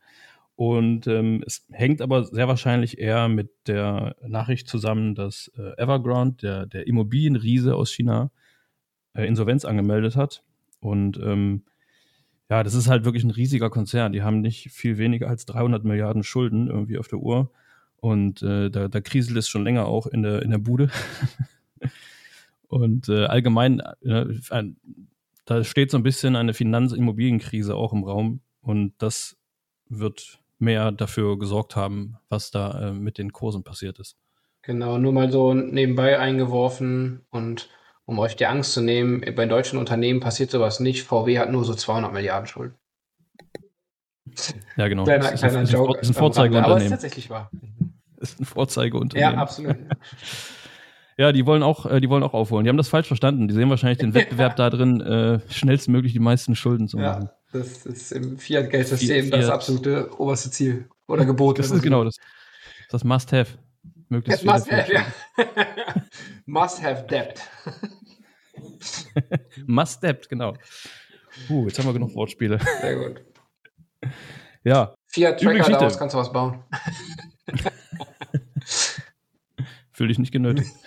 Und 0.55 1.07
ähm, 1.07 1.41
es 1.47 1.65
hängt 1.71 2.01
aber 2.01 2.25
sehr 2.25 2.49
wahrscheinlich 2.49 2.97
eher 2.97 3.29
mit 3.29 3.49
der 3.67 4.17
Nachricht 4.27 4.67
zusammen, 4.67 5.15
dass 5.15 5.49
äh, 5.57 5.81
Evergrande, 5.81 6.35
der, 6.41 6.65
der 6.65 6.87
Immobilienriese 6.87 7.75
aus 7.75 7.91
China, 7.91 8.29
äh, 9.13 9.25
Insolvenz 9.25 9.63
angemeldet 9.63 10.17
hat. 10.17 10.43
Und 10.81 11.17
ähm, 11.17 11.63
ja, 12.49 12.63
das 12.63 12.73
ist 12.73 12.89
halt 12.89 13.05
wirklich 13.05 13.23
ein 13.23 13.31
riesiger 13.31 13.69
Konzern. 13.69 14.11
Die 14.11 14.21
haben 14.21 14.41
nicht 14.41 14.71
viel 14.71 14.97
weniger 14.97 15.29
als 15.29 15.45
300 15.45 15.85
Milliarden 15.85 16.23
Schulden 16.23 16.67
irgendwie 16.67 16.97
auf 16.97 17.07
der 17.07 17.19
Uhr. 17.19 17.51
Und 17.97 18.41
äh, 18.41 18.69
da, 18.69 18.87
da 18.87 19.01
kriselt 19.01 19.37
es 19.37 19.47
schon 19.47 19.63
länger 19.63 19.85
auch 19.85 20.07
in 20.07 20.23
der, 20.23 20.41
in 20.41 20.51
der 20.51 20.57
Bude. 20.57 20.89
Und 22.67 23.09
äh, 23.09 23.25
allgemein, 23.25 23.81
äh, 24.01 24.25
da 25.49 25.63
steht 25.63 25.89
so 25.89 25.97
ein 25.97 26.03
bisschen 26.03 26.35
eine 26.35 26.53
Finanz-Immobilienkrise 26.53 27.75
auch 27.75 27.91
im 27.91 28.03
Raum 28.03 28.41
und 28.61 28.93
das 28.99 29.35
wird 29.87 30.39
mehr 30.59 30.91
dafür 30.91 31.39
gesorgt 31.39 31.75
haben, 31.75 32.17
was 32.29 32.51
da 32.51 32.89
äh, 32.89 32.93
mit 32.93 33.17
den 33.17 33.33
Kursen 33.33 33.63
passiert 33.63 33.97
ist. 33.97 34.15
Genau, 34.61 34.99
nur 34.99 35.11
mal 35.11 35.31
so 35.31 35.55
nebenbei 35.55 36.19
eingeworfen 36.19 37.25
und 37.31 37.69
um 38.05 38.19
euch 38.19 38.35
die 38.35 38.45
Angst 38.45 38.73
zu 38.73 38.81
nehmen, 38.81 39.23
bei 39.35 39.47
deutschen 39.47 39.79
Unternehmen 39.79 40.19
passiert 40.19 40.51
sowas 40.51 40.79
nicht. 40.79 41.03
VW 41.03 41.39
hat 41.39 41.51
nur 41.51 41.63
so 41.65 41.73
200 41.73 42.13
Milliarden 42.13 42.45
Schulden. 42.45 42.75
Ja, 44.77 44.87
genau. 44.87 45.05
Kleiner, 45.05 45.31
das 45.31 45.39
kleiner 45.39 45.61
ist. 45.63 45.73
Das 45.73 46.01
ist 46.01 46.09
ein 46.09 46.13
Vorzeigeunternehmen. 46.13 46.65
Aber 46.65 46.77
es 46.77 46.83
ist 46.83 46.89
tatsächlich 46.91 47.29
wahr. 47.31 47.49
Das 48.17 48.29
ist 48.33 48.39
ein 48.39 48.45
Vorzeigeunternehmen. 48.45 49.33
Ja, 49.33 49.41
absolut. 49.41 49.77
Ja, 51.19 51.33
die 51.33 51.45
wollen 51.45 51.63
auch, 51.63 51.85
äh, 51.85 51.99
die 51.99 52.09
wollen 52.09 52.23
auch 52.23 52.33
aufholen. 52.33 52.63
Die 52.63 52.69
haben 52.69 52.77
das 52.77 52.87
falsch 52.87 53.07
verstanden. 53.07 53.49
Die 53.49 53.53
sehen 53.53 53.69
wahrscheinlich 53.69 53.97
den 53.97 54.13
Wettbewerb 54.13 54.55
da 54.55 54.69
drin, 54.69 55.01
äh, 55.01 55.41
schnellstmöglich 55.51 56.13
die 56.13 56.19
meisten 56.19 56.55
Schulden 56.55 56.87
zu 56.87 56.95
machen. 56.95 57.23
Ja, 57.23 57.59
das 57.59 57.85
ist 57.85 58.13
im 58.13 58.37
Fiat-Geldsystem 58.37 59.29
das 59.29 59.49
absolute 59.49 60.17
oberste 60.17 60.49
Ziel 60.49 60.87
oder 61.09 61.25
Gebot. 61.25 61.59
Das 61.59 61.71
ist 61.71 61.83
genau 61.83 62.05
das. 62.05 62.15
Das 62.89 63.03
Must-Have. 63.03 63.57
Möglichst 64.07 64.45
must 64.45 64.71
have, 64.71 64.91
ja. 64.91 65.05
must 66.45 66.81
have 66.81 67.05
debt. 67.07 67.41
must 69.67 70.01
debt, 70.01 70.27
genau. 70.29 70.53
Uh, 71.49 71.67
jetzt 71.67 71.77
haben 71.77 71.85
wir 71.85 71.93
genug 71.93 72.15
Wortspiele. 72.15 72.59
Sehr 72.79 72.95
gut. 72.95 73.21
Ja. 74.63 74.95
Fiat 75.05 75.41
Tracker, 75.41 75.69
daraus 75.69 75.99
kannst 75.99 76.15
du 76.15 76.19
was 76.19 76.31
bauen. 76.31 76.63
Fühl 79.99 80.07
dich 80.07 80.17
nicht 80.17 80.31
genötigt. 80.31 80.71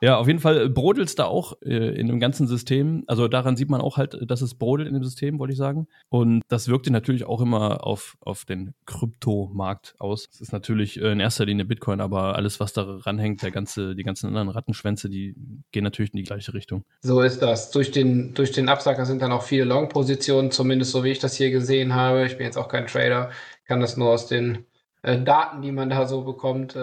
Ja, 0.00 0.16
auf 0.18 0.28
jeden 0.28 0.38
Fall 0.38 0.68
brodelt 0.68 1.08
es 1.08 1.16
da 1.16 1.24
auch 1.24 1.60
äh, 1.60 1.98
in 1.98 2.06
dem 2.06 2.20
ganzen 2.20 2.46
System. 2.46 3.02
Also 3.08 3.26
daran 3.26 3.56
sieht 3.56 3.68
man 3.68 3.80
auch 3.80 3.96
halt, 3.96 4.16
dass 4.30 4.42
es 4.42 4.54
brodelt 4.54 4.86
in 4.86 4.94
dem 4.94 5.02
System, 5.02 5.40
wollte 5.40 5.50
ich 5.50 5.58
sagen. 5.58 5.88
Und 6.08 6.42
das 6.46 6.68
wirkte 6.68 6.92
natürlich 6.92 7.24
auch 7.24 7.40
immer 7.40 7.84
auf, 7.84 8.16
auf 8.20 8.44
den 8.44 8.74
Kryptomarkt 8.86 9.96
aus. 9.98 10.28
Es 10.30 10.40
ist 10.40 10.52
natürlich 10.52 11.02
äh, 11.02 11.10
in 11.10 11.18
erster 11.18 11.46
Linie 11.46 11.64
Bitcoin, 11.64 12.00
aber 12.00 12.36
alles, 12.36 12.60
was 12.60 12.72
da 12.72 12.82
ranhängt, 12.82 13.42
der 13.42 13.50
ganze, 13.50 13.96
die 13.96 14.04
ganzen 14.04 14.28
anderen 14.28 14.50
Rattenschwänze, 14.50 15.08
die 15.08 15.34
gehen 15.72 15.82
natürlich 15.82 16.12
in 16.12 16.18
die 16.18 16.22
gleiche 16.22 16.54
Richtung. 16.54 16.84
So 17.00 17.20
ist 17.20 17.42
das. 17.42 17.72
Durch 17.72 17.90
den, 17.90 18.34
durch 18.34 18.52
den 18.52 18.68
Absacker 18.68 19.04
sind 19.04 19.20
dann 19.20 19.32
auch 19.32 19.42
viele 19.42 19.64
Long-Positionen, 19.64 20.52
zumindest 20.52 20.92
so 20.92 21.02
wie 21.02 21.10
ich 21.10 21.18
das 21.18 21.34
hier 21.34 21.50
gesehen 21.50 21.96
habe. 21.96 22.24
Ich 22.24 22.36
bin 22.36 22.46
jetzt 22.46 22.56
auch 22.56 22.68
kein 22.68 22.86
Trader, 22.86 23.30
kann 23.64 23.80
das 23.80 23.96
nur 23.96 24.10
aus 24.10 24.28
den 24.28 24.67
äh, 25.02 25.20
Daten, 25.20 25.62
die 25.62 25.72
man 25.72 25.90
da 25.90 26.06
so 26.06 26.22
bekommt, 26.22 26.74
äh, 26.76 26.80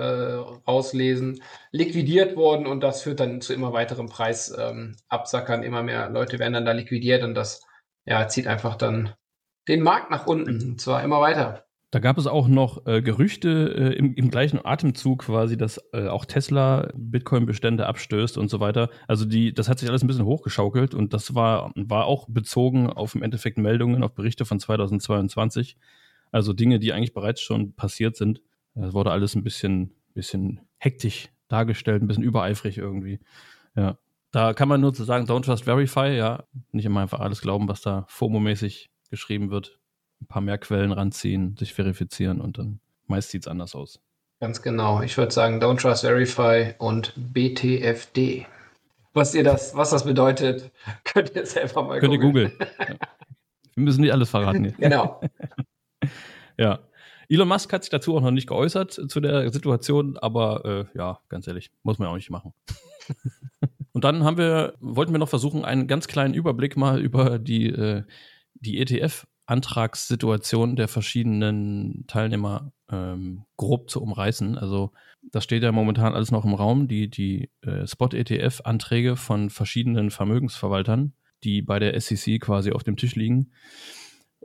rauslesen, 0.67 1.41
liquidiert 1.71 2.35
worden 2.35 2.67
und 2.67 2.81
das 2.81 3.01
führt 3.01 3.19
dann 3.19 3.41
zu 3.41 3.53
immer 3.53 3.73
weiteren 3.73 4.07
Preisabsackern. 4.07 5.63
Immer 5.63 5.83
mehr 5.83 6.09
Leute 6.09 6.39
werden 6.39 6.53
dann 6.53 6.65
da 6.65 6.71
liquidiert 6.71 7.23
und 7.23 7.35
das 7.35 7.65
ja, 8.05 8.27
zieht 8.27 8.47
einfach 8.47 8.75
dann 8.75 9.13
den 9.67 9.81
Markt 9.81 10.11
nach 10.11 10.27
unten 10.27 10.61
und 10.71 10.81
zwar 10.81 11.03
immer 11.03 11.21
weiter. 11.21 11.65
Da 11.95 11.99
gab 11.99 12.17
es 12.17 12.27
auch 12.27 12.49
noch 12.49 12.85
äh, 12.87 13.01
Gerüchte 13.01 13.73
äh, 13.73 13.97
im, 13.97 14.15
im, 14.15 14.29
gleichen 14.29 14.59
Atemzug 14.61 15.19
quasi, 15.19 15.55
dass 15.55 15.81
äh, 15.93 16.07
auch 16.07 16.25
Tesla 16.25 16.89
Bitcoin-Bestände 16.93 17.85
abstößt 17.85 18.37
und 18.37 18.49
so 18.49 18.59
weiter. 18.59 18.89
Also 19.07 19.23
die, 19.23 19.53
das 19.53 19.69
hat 19.69 19.79
sich 19.79 19.87
alles 19.87 20.03
ein 20.03 20.07
bisschen 20.07 20.25
hochgeschaukelt 20.25 20.93
und 20.93 21.13
das 21.13 21.35
war, 21.35 21.71
war 21.75 22.05
auch 22.05 22.27
bezogen 22.27 22.89
auf 22.89 23.15
im 23.15 23.23
Endeffekt 23.23 23.57
Meldungen, 23.57 24.03
auf 24.03 24.13
Berichte 24.13 24.43
von 24.43 24.59
2022. 24.59 25.77
Also 26.35 26.51
Dinge, 26.51 26.79
die 26.79 26.91
eigentlich 26.91 27.13
bereits 27.13 27.39
schon 27.39 27.77
passiert 27.77 28.17
sind. 28.17 28.41
Es 28.73 28.91
wurde 28.91 29.11
alles 29.11 29.35
ein 29.35 29.43
bisschen, 29.45 29.95
bisschen 30.13 30.59
hektisch 30.79 31.29
dargestellt, 31.47 32.03
ein 32.03 32.07
bisschen 32.07 32.25
übereifrig 32.25 32.77
irgendwie. 32.77 33.21
Ja. 33.73 33.97
Da 34.31 34.53
kann 34.53 34.67
man 34.67 34.81
nur 34.81 34.93
zu 34.93 35.05
sagen, 35.05 35.27
don't 35.27 35.45
trust 35.45 35.63
verify, 35.63 36.13
ja. 36.13 36.43
Nicht 36.73 36.83
immer 36.83 36.99
einfach 36.99 37.21
alles 37.21 37.39
glauben, 37.39 37.69
was 37.69 37.79
da 37.79 38.05
FOMO-mäßig 38.09 38.89
geschrieben 39.09 39.49
wird. 39.49 39.79
Ein 40.19 40.27
paar 40.27 40.41
mehr 40.41 40.57
Quellen 40.57 40.91
ranziehen, 40.91 41.55
sich 41.55 41.73
verifizieren 41.73 42.41
und 42.41 42.57
dann 42.57 42.81
meist 43.07 43.29
sieht 43.29 43.43
es 43.43 43.47
anders 43.47 43.73
aus. 43.73 44.01
Ganz 44.41 44.61
genau. 44.61 45.01
Ich 45.03 45.17
würde 45.17 45.31
sagen, 45.31 45.63
don't 45.63 45.79
trust 45.79 46.01
verify 46.01 46.73
und 46.79 47.13
BTFD. 47.15 48.45
Was 49.13 49.33
ihr 49.35 49.45
das, 49.45 49.73
was 49.73 49.91
das 49.91 50.03
bedeutet, 50.03 50.69
könnt 51.05 51.33
ihr 51.33 51.45
selber 51.45 51.83
mal 51.83 52.01
Könnt 52.01 52.11
ihr 52.11 52.19
googeln. 52.19 52.51
Ja. 52.59 52.95
Wir 53.75 53.83
müssen 53.85 54.01
nicht 54.01 54.11
alles 54.11 54.31
verraten. 54.31 54.65
Hier. 54.65 54.73
genau. 54.77 55.21
Ja. 56.57 56.79
Elon 57.27 57.47
Musk 57.47 57.73
hat 57.73 57.83
sich 57.83 57.89
dazu 57.89 58.15
auch 58.15 58.21
noch 58.21 58.31
nicht 58.31 58.47
geäußert 58.47 58.93
zu 58.93 59.19
der 59.19 59.51
Situation, 59.51 60.17
aber 60.17 60.65
äh, 60.65 60.85
ja, 60.97 61.19
ganz 61.27 61.47
ehrlich, 61.47 61.71
muss 61.83 61.97
man 61.97 62.07
auch 62.07 62.15
nicht 62.15 62.29
machen. 62.29 62.53
Und 63.93 64.03
dann 64.03 64.23
haben 64.23 64.37
wir, 64.37 64.75
wollten 64.79 65.13
wir 65.13 65.19
noch 65.19 65.29
versuchen, 65.29 65.65
einen 65.65 65.87
ganz 65.87 66.07
kleinen 66.07 66.33
Überblick 66.33 66.77
mal 66.77 66.99
über 67.01 67.39
die, 67.39 67.67
äh, 67.67 68.03
die 68.53 68.79
ETF-Antragssituation 68.79 70.75
der 70.75 70.87
verschiedenen 70.87 72.05
Teilnehmer 72.07 72.73
ähm, 72.91 73.45
grob 73.57 73.89
zu 73.89 74.01
umreißen. 74.01 74.57
Also 74.57 74.91
das 75.31 75.43
steht 75.43 75.63
ja 75.63 75.71
momentan 75.71 76.13
alles 76.13 76.31
noch 76.31 76.45
im 76.45 76.53
Raum, 76.53 76.87
die, 76.87 77.09
die 77.09 77.49
äh, 77.61 77.87
Spot-ETF-Anträge 77.87 79.15
von 79.15 79.49
verschiedenen 79.49 80.11
Vermögensverwaltern, 80.11 81.13
die 81.43 81.61
bei 81.61 81.79
der 81.79 81.99
SEC 81.99 82.41
quasi 82.41 82.71
auf 82.71 82.83
dem 82.83 82.97
Tisch 82.97 83.15
liegen. 83.15 83.51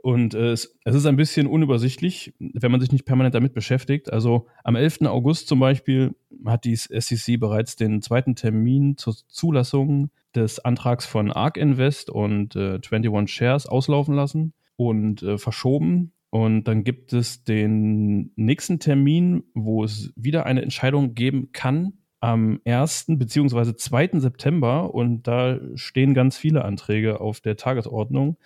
Und 0.01 0.33
äh, 0.33 0.51
es, 0.51 0.77
es, 0.83 0.95
ist 0.95 1.05
ein 1.05 1.15
bisschen 1.15 1.45
unübersichtlich, 1.45 2.33
wenn 2.39 2.71
man 2.71 2.81
sich 2.81 2.91
nicht 2.91 3.05
permanent 3.05 3.35
damit 3.35 3.53
beschäftigt. 3.53 4.11
Also 4.11 4.47
am 4.63 4.75
11. 4.75 5.01
August 5.03 5.47
zum 5.47 5.59
Beispiel 5.59 6.15
hat 6.45 6.65
die 6.65 6.75
SEC 6.75 7.39
bereits 7.39 7.75
den 7.75 8.01
zweiten 8.01 8.35
Termin 8.35 8.97
zur 8.97 9.15
Zulassung 9.27 10.09
des 10.33 10.59
Antrags 10.59 11.05
von 11.05 11.31
ARK 11.31 11.57
Invest 11.57 12.09
und 12.09 12.55
äh, 12.55 12.79
21 12.83 13.31
Shares 13.33 13.67
auslaufen 13.67 14.15
lassen 14.15 14.53
und 14.75 15.21
äh, 15.21 15.37
verschoben. 15.37 16.13
Und 16.31 16.63
dann 16.63 16.83
gibt 16.83 17.13
es 17.13 17.43
den 17.43 18.31
nächsten 18.35 18.79
Termin, 18.79 19.43
wo 19.53 19.83
es 19.83 20.13
wieder 20.15 20.45
eine 20.45 20.63
Entscheidung 20.63 21.13
geben 21.13 21.51
kann, 21.51 21.93
am 22.21 22.59
1. 22.65 23.05
bzw. 23.09 23.75
2. 23.75 24.11
September. 24.13 24.95
Und 24.95 25.27
da 25.27 25.59
stehen 25.75 26.13
ganz 26.13 26.37
viele 26.37 26.65
Anträge 26.65 27.19
auf 27.19 27.41
der 27.41 27.57
Tagesordnung. 27.57 28.37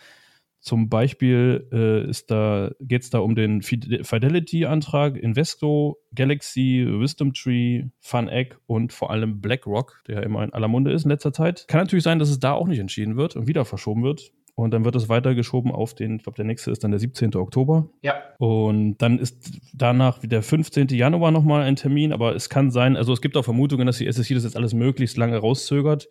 Zum 0.65 0.89
Beispiel 0.89 1.67
äh, 2.09 2.11
da, 2.25 2.71
geht 2.79 3.03
es 3.03 3.11
da 3.11 3.19
um 3.19 3.35
den 3.35 3.61
Fidelity-Antrag, 3.61 5.15
Investo, 5.15 5.99
Galaxy, 6.15 6.87
Wisdom 6.89 7.35
Tree, 7.35 7.83
FunEgg 7.99 8.57
und 8.65 8.91
vor 8.91 9.11
allem 9.11 9.41
BlackRock, 9.41 10.01
der 10.07 10.23
immer 10.23 10.43
in 10.43 10.51
aller 10.53 10.67
Munde 10.67 10.91
ist 10.91 11.03
in 11.03 11.11
letzter 11.11 11.33
Zeit. 11.33 11.67
Kann 11.67 11.81
natürlich 11.81 12.03
sein, 12.03 12.17
dass 12.17 12.31
es 12.31 12.39
da 12.39 12.53
auch 12.53 12.67
nicht 12.67 12.79
entschieden 12.79 13.15
wird 13.15 13.35
und 13.35 13.45
wieder 13.45 13.63
verschoben 13.63 14.01
wird. 14.01 14.31
Und 14.55 14.71
dann 14.71 14.85
wird 14.85 14.95
es 14.95 15.07
weitergeschoben 15.07 15.71
auf 15.71 15.93
den, 15.93 16.15
ich 16.15 16.23
glaube, 16.23 16.37
der 16.37 16.45
nächste 16.45 16.71
ist 16.71 16.83
dann 16.83 16.89
der 16.89 16.99
17. 16.99 17.35
Oktober. 17.35 17.87
Ja. 18.01 18.15
Und 18.39 18.97
dann 18.97 19.19
ist 19.19 19.59
danach 19.71 20.17
der 20.17 20.41
15. 20.41 20.87
Januar 20.87 21.29
nochmal 21.29 21.61
ein 21.61 21.75
Termin, 21.75 22.11
aber 22.11 22.35
es 22.35 22.49
kann 22.49 22.71
sein, 22.71 22.97
also 22.97 23.13
es 23.13 23.21
gibt 23.21 23.37
auch 23.37 23.45
Vermutungen, 23.45 23.85
dass 23.85 23.99
die 23.99 24.11
SSI 24.11 24.33
das 24.33 24.45
jetzt 24.45 24.57
alles 24.57 24.73
möglichst 24.73 25.15
lange 25.15 25.37
rauszögert 25.37 26.09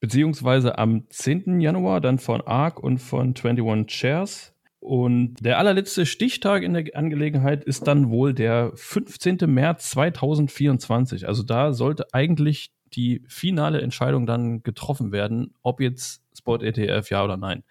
beziehungsweise 0.00 0.78
am 0.78 1.04
10. 1.08 1.60
Januar 1.60 2.00
dann 2.00 2.18
von 2.18 2.40
ARC 2.40 2.82
und 2.82 2.98
von 2.98 3.34
21 3.36 3.86
Chairs. 3.86 4.54
Und 4.80 5.36
der 5.40 5.58
allerletzte 5.58 6.06
Stichtag 6.06 6.62
in 6.62 6.72
der 6.72 6.86
Angelegenheit 6.94 7.64
ist 7.64 7.86
dann 7.86 8.08
wohl 8.08 8.32
der 8.32 8.72
15. 8.74 9.38
März 9.46 9.90
2024. 9.90 11.28
Also 11.28 11.42
da 11.42 11.74
sollte 11.74 12.06
eigentlich 12.14 12.72
die 12.94 13.22
finale 13.28 13.82
Entscheidung 13.82 14.26
dann 14.26 14.62
getroffen 14.62 15.12
werden, 15.12 15.54
ob 15.62 15.80
jetzt 15.80 16.24
Spot 16.36 16.56
ETF 16.56 17.10
ja 17.10 17.22
oder 17.22 17.36
nein. 17.36 17.62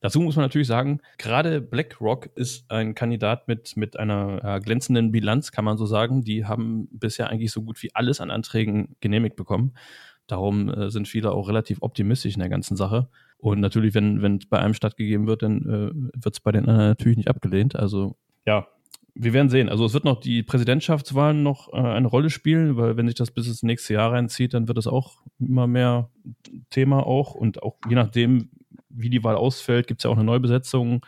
Dazu 0.00 0.20
muss 0.20 0.36
man 0.36 0.44
natürlich 0.44 0.66
sagen, 0.66 1.00
gerade 1.18 1.60
BlackRock 1.60 2.30
ist 2.36 2.70
ein 2.70 2.94
Kandidat 2.94 3.48
mit, 3.48 3.76
mit 3.76 3.98
einer 3.98 4.60
glänzenden 4.60 5.10
Bilanz, 5.10 5.52
kann 5.52 5.64
man 5.64 5.78
so 5.78 5.86
sagen. 5.86 6.22
Die 6.22 6.44
haben 6.44 6.88
bisher 6.90 7.28
eigentlich 7.28 7.50
so 7.50 7.62
gut 7.62 7.82
wie 7.82 7.94
alles 7.94 8.20
an 8.20 8.30
Anträgen 8.30 8.96
genehmigt 9.00 9.36
bekommen. 9.36 9.74
Darum 10.26 10.68
äh, 10.68 10.90
sind 10.90 11.08
viele 11.08 11.32
auch 11.32 11.48
relativ 11.48 11.78
optimistisch 11.80 12.34
in 12.34 12.40
der 12.40 12.48
ganzen 12.48 12.76
Sache. 12.76 13.08
Und 13.38 13.60
natürlich, 13.60 13.94
wenn 13.94 14.38
es 14.38 14.46
bei 14.46 14.58
einem 14.58 14.74
stattgegeben 14.74 15.26
wird, 15.26 15.42
dann 15.42 15.62
äh, 15.62 16.22
wird 16.24 16.34
es 16.34 16.40
bei 16.40 16.52
den 16.52 16.66
anderen 16.66 16.88
natürlich 16.88 17.18
nicht 17.18 17.28
abgelehnt. 17.28 17.76
Also 17.76 18.16
ja, 18.46 18.66
wir 19.14 19.32
werden 19.32 19.48
sehen. 19.48 19.68
Also 19.68 19.84
es 19.84 19.94
wird 19.94 20.04
noch 20.04 20.20
die 20.20 20.42
Präsidentschaftswahlen 20.42 21.42
noch 21.42 21.72
äh, 21.72 21.76
eine 21.76 22.06
Rolle 22.06 22.30
spielen, 22.30 22.76
weil 22.76 22.96
wenn 22.96 23.06
sich 23.06 23.14
das 23.14 23.30
bis 23.30 23.46
ins 23.46 23.62
nächste 23.62 23.94
Jahr 23.94 24.12
reinzieht, 24.12 24.52
dann 24.54 24.68
wird 24.68 24.78
es 24.78 24.86
auch 24.86 25.22
immer 25.38 25.66
mehr 25.66 26.10
Thema 26.70 27.06
auch. 27.06 27.34
Und 27.34 27.62
auch 27.62 27.76
je 27.88 27.94
nachdem, 27.94 28.50
wie 28.88 29.10
die 29.10 29.24
Wahl 29.24 29.36
ausfällt, 29.36 29.86
gibt 29.86 30.00
es 30.00 30.04
ja 30.04 30.10
auch 30.10 30.16
eine 30.16 30.24
Neubesetzung, 30.24 31.04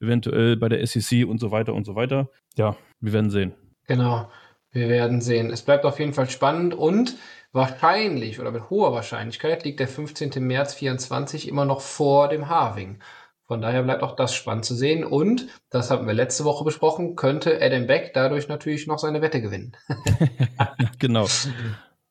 eventuell 0.00 0.56
bei 0.56 0.68
der 0.68 0.84
SEC 0.86 1.26
und 1.26 1.38
so 1.38 1.50
weiter 1.50 1.74
und 1.74 1.84
so 1.84 1.94
weiter. 1.94 2.28
Ja, 2.56 2.76
wir 3.00 3.12
werden 3.12 3.30
sehen. 3.30 3.52
Genau, 3.86 4.28
wir 4.72 4.88
werden 4.88 5.20
sehen. 5.20 5.50
Es 5.50 5.62
bleibt 5.62 5.84
auf 5.84 6.00
jeden 6.00 6.12
Fall 6.12 6.28
spannend 6.28 6.74
und 6.74 7.16
Wahrscheinlich 7.56 8.38
oder 8.38 8.50
mit 8.50 8.68
hoher 8.68 8.92
Wahrscheinlichkeit 8.92 9.64
liegt 9.64 9.80
der 9.80 9.88
15. 9.88 10.46
März 10.46 10.74
24 10.74 11.48
immer 11.48 11.64
noch 11.64 11.80
vor 11.80 12.28
dem 12.28 12.50
Harving. 12.50 12.98
Von 13.46 13.62
daher 13.62 13.82
bleibt 13.82 14.02
auch 14.02 14.14
das 14.14 14.34
spannend 14.34 14.66
zu 14.66 14.74
sehen. 14.74 15.04
Und, 15.04 15.46
das 15.70 15.90
haben 15.90 16.06
wir 16.06 16.12
letzte 16.12 16.44
Woche 16.44 16.64
besprochen, 16.64 17.16
könnte 17.16 17.58
Adam 17.62 17.86
Beck 17.86 18.12
dadurch 18.12 18.48
natürlich 18.48 18.86
noch 18.86 18.98
seine 18.98 19.22
Wette 19.22 19.40
gewinnen. 19.40 19.74
genau. 20.98 21.26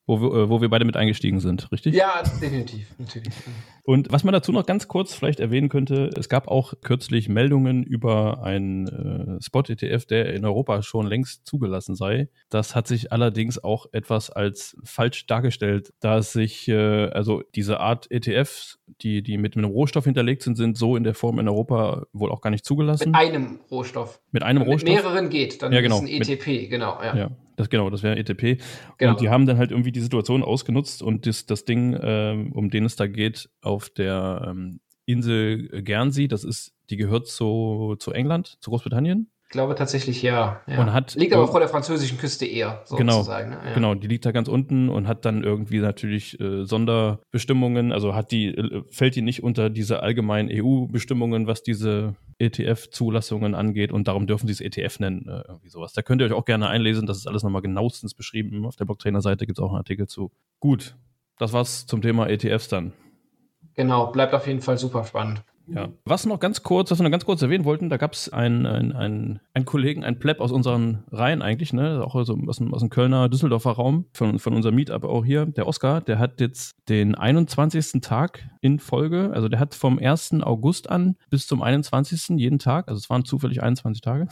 Wo 0.08 0.22
wir, 0.22 0.28
äh, 0.44 0.50
wo 0.50 0.62
wir 0.62 0.70
beide 0.70 0.86
mit 0.86 0.98
eingestiegen 0.98 1.40
sind, 1.40 1.72
richtig? 1.72 1.96
Ja, 1.96 2.22
definitiv, 2.42 2.94
natürlich. 2.98 3.34
Und 3.84 4.12
was 4.12 4.24
man 4.24 4.34
dazu 4.34 4.52
noch 4.52 4.66
ganz 4.66 4.88
kurz 4.88 5.14
vielleicht 5.14 5.40
erwähnen 5.40 5.70
könnte, 5.70 6.10
es 6.18 6.30
gab 6.30 6.48
auch 6.48 6.74
kürzlich 6.82 7.30
Meldungen 7.30 7.84
über 7.84 8.44
einen 8.44 8.88
äh, 8.88 9.42
Spot-ETF, 9.44 10.06
der 10.06 10.34
in 10.34 10.46
Europa 10.46 10.82
schon 10.82 11.06
längst 11.08 11.46
zugelassen 11.46 11.96
sei. 11.96 12.30
Das 12.50 12.76
hat 12.76 12.88
sich 12.88 13.12
allerdings 13.12 13.64
auch 13.64 13.88
etwas 13.92 14.30
als 14.30 14.76
falsch 14.84 15.26
dargestellt, 15.28 15.94
da 16.00 16.18
es 16.18 16.34
sich, 16.34 16.68
äh, 16.68 17.08
also 17.10 17.44
diese 17.56 17.80
Art 17.80 18.10
ETFs, 18.12 18.80
die, 19.02 19.22
die 19.24 19.38
mit 19.38 19.56
einem 19.56 19.66
Rohstoff 19.66 20.06
hinterlegt 20.06 20.42
sind, 20.44 20.56
sind 20.56 20.78
so 20.78 20.96
in 20.96 21.04
der 21.04 21.14
Form 21.16 21.40
in 21.40 21.48
Europa 21.48 22.06
wohl 22.14 22.32
auch 22.32 22.42
gar 22.42 22.50
nicht 22.52 22.66
zugelassen. 22.66 23.10
Mit 23.12 23.16
einem 23.20 23.60
Rohstoff. 23.72 24.20
Mit 24.32 24.44
einem 24.44 24.60
Mit 24.64 24.68
Rohstoff. 24.72 24.94
mehreren 24.94 25.30
geht, 25.30 25.62
dann 25.62 25.72
Ja, 25.74 25.82
genau. 25.82 25.98
ist 25.98 26.02
ein 26.04 26.08
ETP, 26.08 26.70
genau. 26.70 27.00
Ja. 27.02 27.16
Ja, 27.16 27.32
das 27.56 27.70
genau, 27.70 27.90
das 27.90 28.04
wäre 28.04 28.18
ETP. 28.18 28.62
Genau. 28.98 29.12
Und 29.12 29.22
die 29.22 29.30
haben 29.30 29.46
dann 29.46 29.58
halt 29.58 29.72
irgendwie 29.72 29.92
die 29.92 30.02
Situation 30.02 30.44
ausgenutzt 30.44 31.02
und 31.02 31.26
das, 31.26 31.46
das 31.46 31.66
Ding, 31.66 31.98
ähm, 32.02 32.52
um 32.52 32.70
den 32.70 32.86
es 32.86 32.96
da 32.96 33.08
geht, 33.08 33.50
auf 33.62 33.90
der 33.90 34.48
ähm, 34.50 34.80
Insel 35.06 35.84
Guernsey, 35.84 36.28
das 36.28 36.44
ist, 36.44 36.74
die 36.90 36.98
gehört 36.98 37.28
zu, 37.28 37.96
zu 38.00 38.12
England, 38.12 38.58
zu 38.60 38.72
Großbritannien. 38.72 39.30
Ich 39.48 39.52
glaube 39.52 39.76
tatsächlich 39.76 40.22
ja. 40.22 40.62
ja. 40.68 40.80
Und 40.82 40.92
hat- 40.92 41.14
Liegt 41.16 41.34
aber 41.34 41.48
vor 41.48 41.60
der 41.60 41.70
französischen 41.70 42.18
Küste 42.18 42.46
eher, 42.46 42.84
Genau, 42.98 43.14
sozusagen. 43.14 43.52
Ne? 43.52 43.60
Ja. 43.64 43.74
Genau, 43.76 43.94
die 43.94 44.08
liegt 44.08 44.26
da 44.26 44.32
ganz 44.32 44.48
unten 44.48 44.90
und 44.90 45.08
hat 45.08 45.24
dann 45.24 45.44
irgendwie 45.44 45.80
natürlich 45.80 46.38
äh, 46.42 46.66
Sonderbestimmungen, 46.66 47.92
also 47.92 48.16
hat 48.16 48.32
die, 48.32 48.48
äh, 48.48 48.84
fällt 48.90 49.16
die 49.16 49.22
nicht 49.22 49.44
unter 49.44 49.70
diese 49.70 50.02
allgemeinen 50.02 50.50
EU-Bestimmungen, 50.52 51.48
was 51.48 51.62
diese 51.64 52.16
ETF-Zulassungen 52.40 53.56
angeht 53.56 53.92
und 53.92 54.08
darum 54.08 54.28
dürfen 54.28 54.48
sie 54.48 54.54
es 54.54 54.62
ETF 54.62 55.00
nennen, 55.00 55.28
äh, 55.30 55.44
irgendwie 55.48 55.70
sowas. 55.70 55.94
Da 55.94 56.02
könnt 56.02 56.22
ihr 56.22 56.26
euch 56.26 56.34
auch 56.34 56.46
gerne 56.46 56.68
einlesen, 56.68 57.06
das 57.06 57.18
ist 57.18 57.28
alles 57.28 57.44
nochmal 57.44 57.62
genauestens 57.62 58.14
beschrieben. 58.14 58.66
Auf 58.66 58.76
der 58.76 58.86
Blocktrainer-Seite 58.86 59.46
gibt 59.46 59.60
es 59.60 59.64
auch 59.64 59.70
einen 59.70 59.78
Artikel 59.78 60.08
zu. 60.08 60.32
Gut, 60.60 60.96
das 61.38 61.54
war's 61.54 61.86
zum 61.86 62.02
Thema 62.02 62.28
ETFs 62.28 62.68
dann. 62.68 62.94
Genau, 63.76 64.08
bleibt 64.08 64.34
auf 64.34 64.48
jeden 64.48 64.62
Fall 64.62 64.78
super 64.78 65.04
spannend. 65.04 65.44
Ja. 65.68 65.90
Was 66.06 66.26
noch 66.26 66.40
ganz 66.40 66.64
kurz, 66.64 66.92
was 66.92 67.00
wir 67.00 67.04
noch 67.04 67.12
ganz 67.12 67.26
kurz 67.26 67.42
erwähnen 67.42 67.66
wollten, 67.66 67.90
da 67.90 67.98
gab 67.98 68.14
es 68.14 68.32
einen, 68.32 68.66
einen, 68.66 68.92
einen, 68.92 69.40
einen 69.54 69.66
Kollegen, 69.66 70.04
einen 70.04 70.20
Pleb 70.20 70.40
aus 70.40 70.52
unseren 70.52 71.04
Reihen 71.12 71.42
eigentlich, 71.42 71.74
ne, 71.74 72.04
auch 72.06 72.14
so 72.24 72.38
aus, 72.48 72.58
dem, 72.58 72.74
aus 72.74 72.82
dem 72.82 72.90
Kölner, 72.90 73.30
Düsseldorfer 73.30 73.72
Raum, 73.72 74.06
von, 74.14 74.38
von 74.40 74.54
unserem 74.54 74.76
Meetup 74.76 75.04
auch 75.04 75.26
hier, 75.26 75.46
der 75.46 75.68
Oskar, 75.68 76.02
der 76.02 76.20
hat 76.20 76.40
jetzt 76.40 76.76
den 76.88 77.16
21. 77.16 78.02
Tag 78.02 78.48
in 78.62 78.80
Folge, 78.80 79.32
also 79.34 79.50
der 79.50 79.60
hat 79.60 79.74
vom 79.74 79.98
1. 79.98 80.42
August 80.42 80.90
an 80.90 81.16
bis 81.30 81.48
zum 81.48 81.62
21. 81.62 82.38
jeden 82.38 82.60
Tag, 82.60 82.88
also 82.88 83.00
es 83.00 83.10
waren 83.10 83.26
zufällig 83.26 83.64
21 83.64 84.02
Tage, 84.02 84.28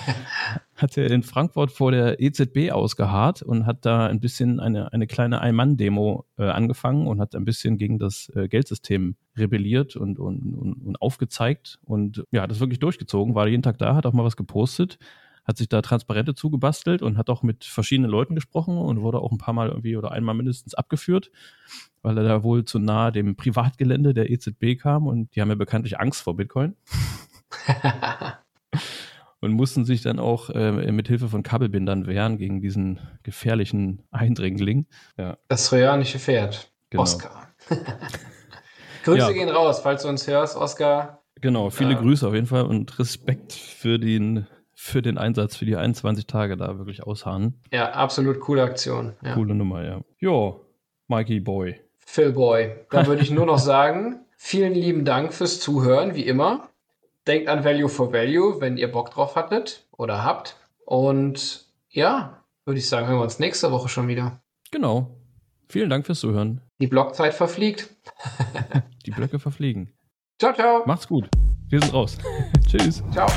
hat 0.82 0.98
er 0.98 1.10
in 1.10 1.22
Frankfurt 1.22 1.70
vor 1.70 1.92
der 1.92 2.20
EZB 2.20 2.72
ausgeharrt 2.72 3.42
und 3.42 3.64
hat 3.64 3.86
da 3.86 4.06
ein 4.06 4.20
bisschen 4.20 4.60
eine, 4.60 4.92
eine 4.92 5.06
kleine 5.06 5.40
Ein-Mann-Demo 5.40 6.26
äh, 6.36 6.44
angefangen 6.44 7.06
und 7.06 7.20
hat 7.20 7.34
ein 7.34 7.44
bisschen 7.44 7.78
gegen 7.78 7.98
das 7.98 8.30
äh, 8.34 8.48
Geldsystem 8.48 9.16
rebelliert 9.36 9.96
und, 9.96 10.18
und, 10.18 10.54
und, 10.54 10.74
und 10.84 11.00
aufgezeigt. 11.00 11.78
Und 11.84 12.24
ja, 12.32 12.42
hat 12.42 12.50
das 12.50 12.60
wirklich 12.60 12.80
durchgezogen, 12.80 13.34
war 13.34 13.46
jeden 13.46 13.62
Tag 13.62 13.78
da, 13.78 13.94
hat 13.94 14.04
auch 14.04 14.12
mal 14.12 14.24
was 14.24 14.36
gepostet, 14.36 14.98
hat 15.44 15.56
sich 15.56 15.68
da 15.68 15.82
Transparente 15.82 16.34
zugebastelt 16.34 17.02
und 17.02 17.16
hat 17.16 17.30
auch 17.30 17.42
mit 17.42 17.64
verschiedenen 17.64 18.10
Leuten 18.10 18.34
gesprochen 18.34 18.76
und 18.76 19.00
wurde 19.00 19.20
auch 19.20 19.32
ein 19.32 19.38
paar 19.38 19.54
Mal 19.54 19.68
irgendwie 19.68 19.96
oder 19.96 20.12
einmal 20.12 20.34
mindestens 20.34 20.74
abgeführt, 20.74 21.30
weil 22.02 22.18
er 22.18 22.24
da 22.24 22.42
wohl 22.42 22.64
zu 22.64 22.78
nahe 22.78 23.12
dem 23.12 23.36
Privatgelände 23.36 24.14
der 24.14 24.30
EZB 24.30 24.76
kam 24.78 25.06
und 25.06 25.34
die 25.34 25.40
haben 25.40 25.48
ja 25.48 25.54
bekanntlich 25.54 25.98
Angst 25.98 26.22
vor 26.22 26.36
Bitcoin 26.36 26.76
und 29.42 29.52
mussten 29.52 29.84
sich 29.84 30.00
dann 30.00 30.18
auch 30.18 30.48
äh, 30.50 30.90
mit 30.90 31.08
Hilfe 31.08 31.28
von 31.28 31.42
Kabelbindern 31.42 32.06
wehren 32.06 32.38
gegen 32.38 32.60
diesen 32.62 32.98
gefährlichen 33.22 34.02
Eindringling. 34.10 34.86
Ja, 35.18 35.36
Das 35.48 35.68
trojanische 35.68 36.18
Pferd. 36.18 36.70
Genau. 36.88 37.02
Oscar. 37.02 37.48
Grüße 39.04 39.18
Ja. 39.18 39.32
gehen 39.32 39.48
raus, 39.48 39.80
falls 39.80 40.02
du 40.02 40.08
uns 40.08 40.26
hörst, 40.26 40.56
Oscar. 40.56 41.22
genau. 41.40 41.70
Viele 41.70 41.92
Ja. 41.92 42.00
Grüße 42.00 42.26
auf 42.26 42.34
jeden 42.34 42.46
Fall 42.46 42.62
und 42.64 42.98
Respekt 42.98 43.52
für 43.52 43.98
den, 43.98 44.46
für 44.74 45.02
den 45.02 45.18
Einsatz 45.18 45.56
für 45.56 45.64
die 45.66 45.76
21 45.76 46.26
Tage 46.26 46.56
da 46.56 46.78
wirklich 46.78 47.02
ausharren. 47.02 47.60
Ja, 47.72 47.90
absolut 47.92 48.40
coole 48.40 48.62
Aktion. 48.62 49.14
Ja. 49.24 49.34
Coole 49.34 49.54
Nummer, 49.54 49.84
ja. 49.84 50.00
Jo, 50.18 50.64
Mikey 51.08 51.40
Boy. 51.40 51.80
Phil 51.98 52.32
Boy. 52.32 52.72
Dann 52.90 53.06
würde 53.06 53.22
ich 53.22 53.30
nur 53.30 53.46
noch 53.46 53.58
sagen, 53.58 54.20
vielen 54.36 54.74
lieben 54.74 55.04
Dank 55.04 55.32
fürs 55.32 55.58
Zuhören, 55.60 56.14
wie 56.14 56.22
immer. 56.26 56.68
Denkt 57.26 57.48
an 57.48 57.64
Value 57.64 57.88
for 57.88 58.12
Value, 58.12 58.60
wenn 58.60 58.76
ihr 58.76 58.90
Bock 58.90 59.10
drauf 59.10 59.36
hattet 59.36 59.86
oder 59.92 60.24
habt. 60.24 60.56
Und 60.84 61.66
ja, 61.90 62.42
würde 62.64 62.78
ich 62.78 62.88
sagen, 62.88 63.06
hören 63.06 63.18
wir 63.18 63.22
uns 63.22 63.38
nächste 63.38 63.70
Woche 63.70 63.88
schon 63.88 64.08
wieder. 64.08 64.40
Genau. 64.70 65.16
Vielen 65.68 65.88
Dank 65.88 66.06
fürs 66.06 66.20
Zuhören. 66.20 66.60
Die 66.80 66.86
Blockzeit 66.86 67.34
verfliegt. 67.34 67.88
Die 69.06 69.10
Blöcke 69.10 69.38
verfliegen. 69.38 69.92
Ciao, 70.38 70.52
ciao. 70.52 70.82
Macht's 70.86 71.08
gut. 71.08 71.28
Wir 71.68 71.80
sind 71.80 71.94
raus. 71.94 72.18
Tschüss. 72.68 73.02
Ciao. 73.12 73.28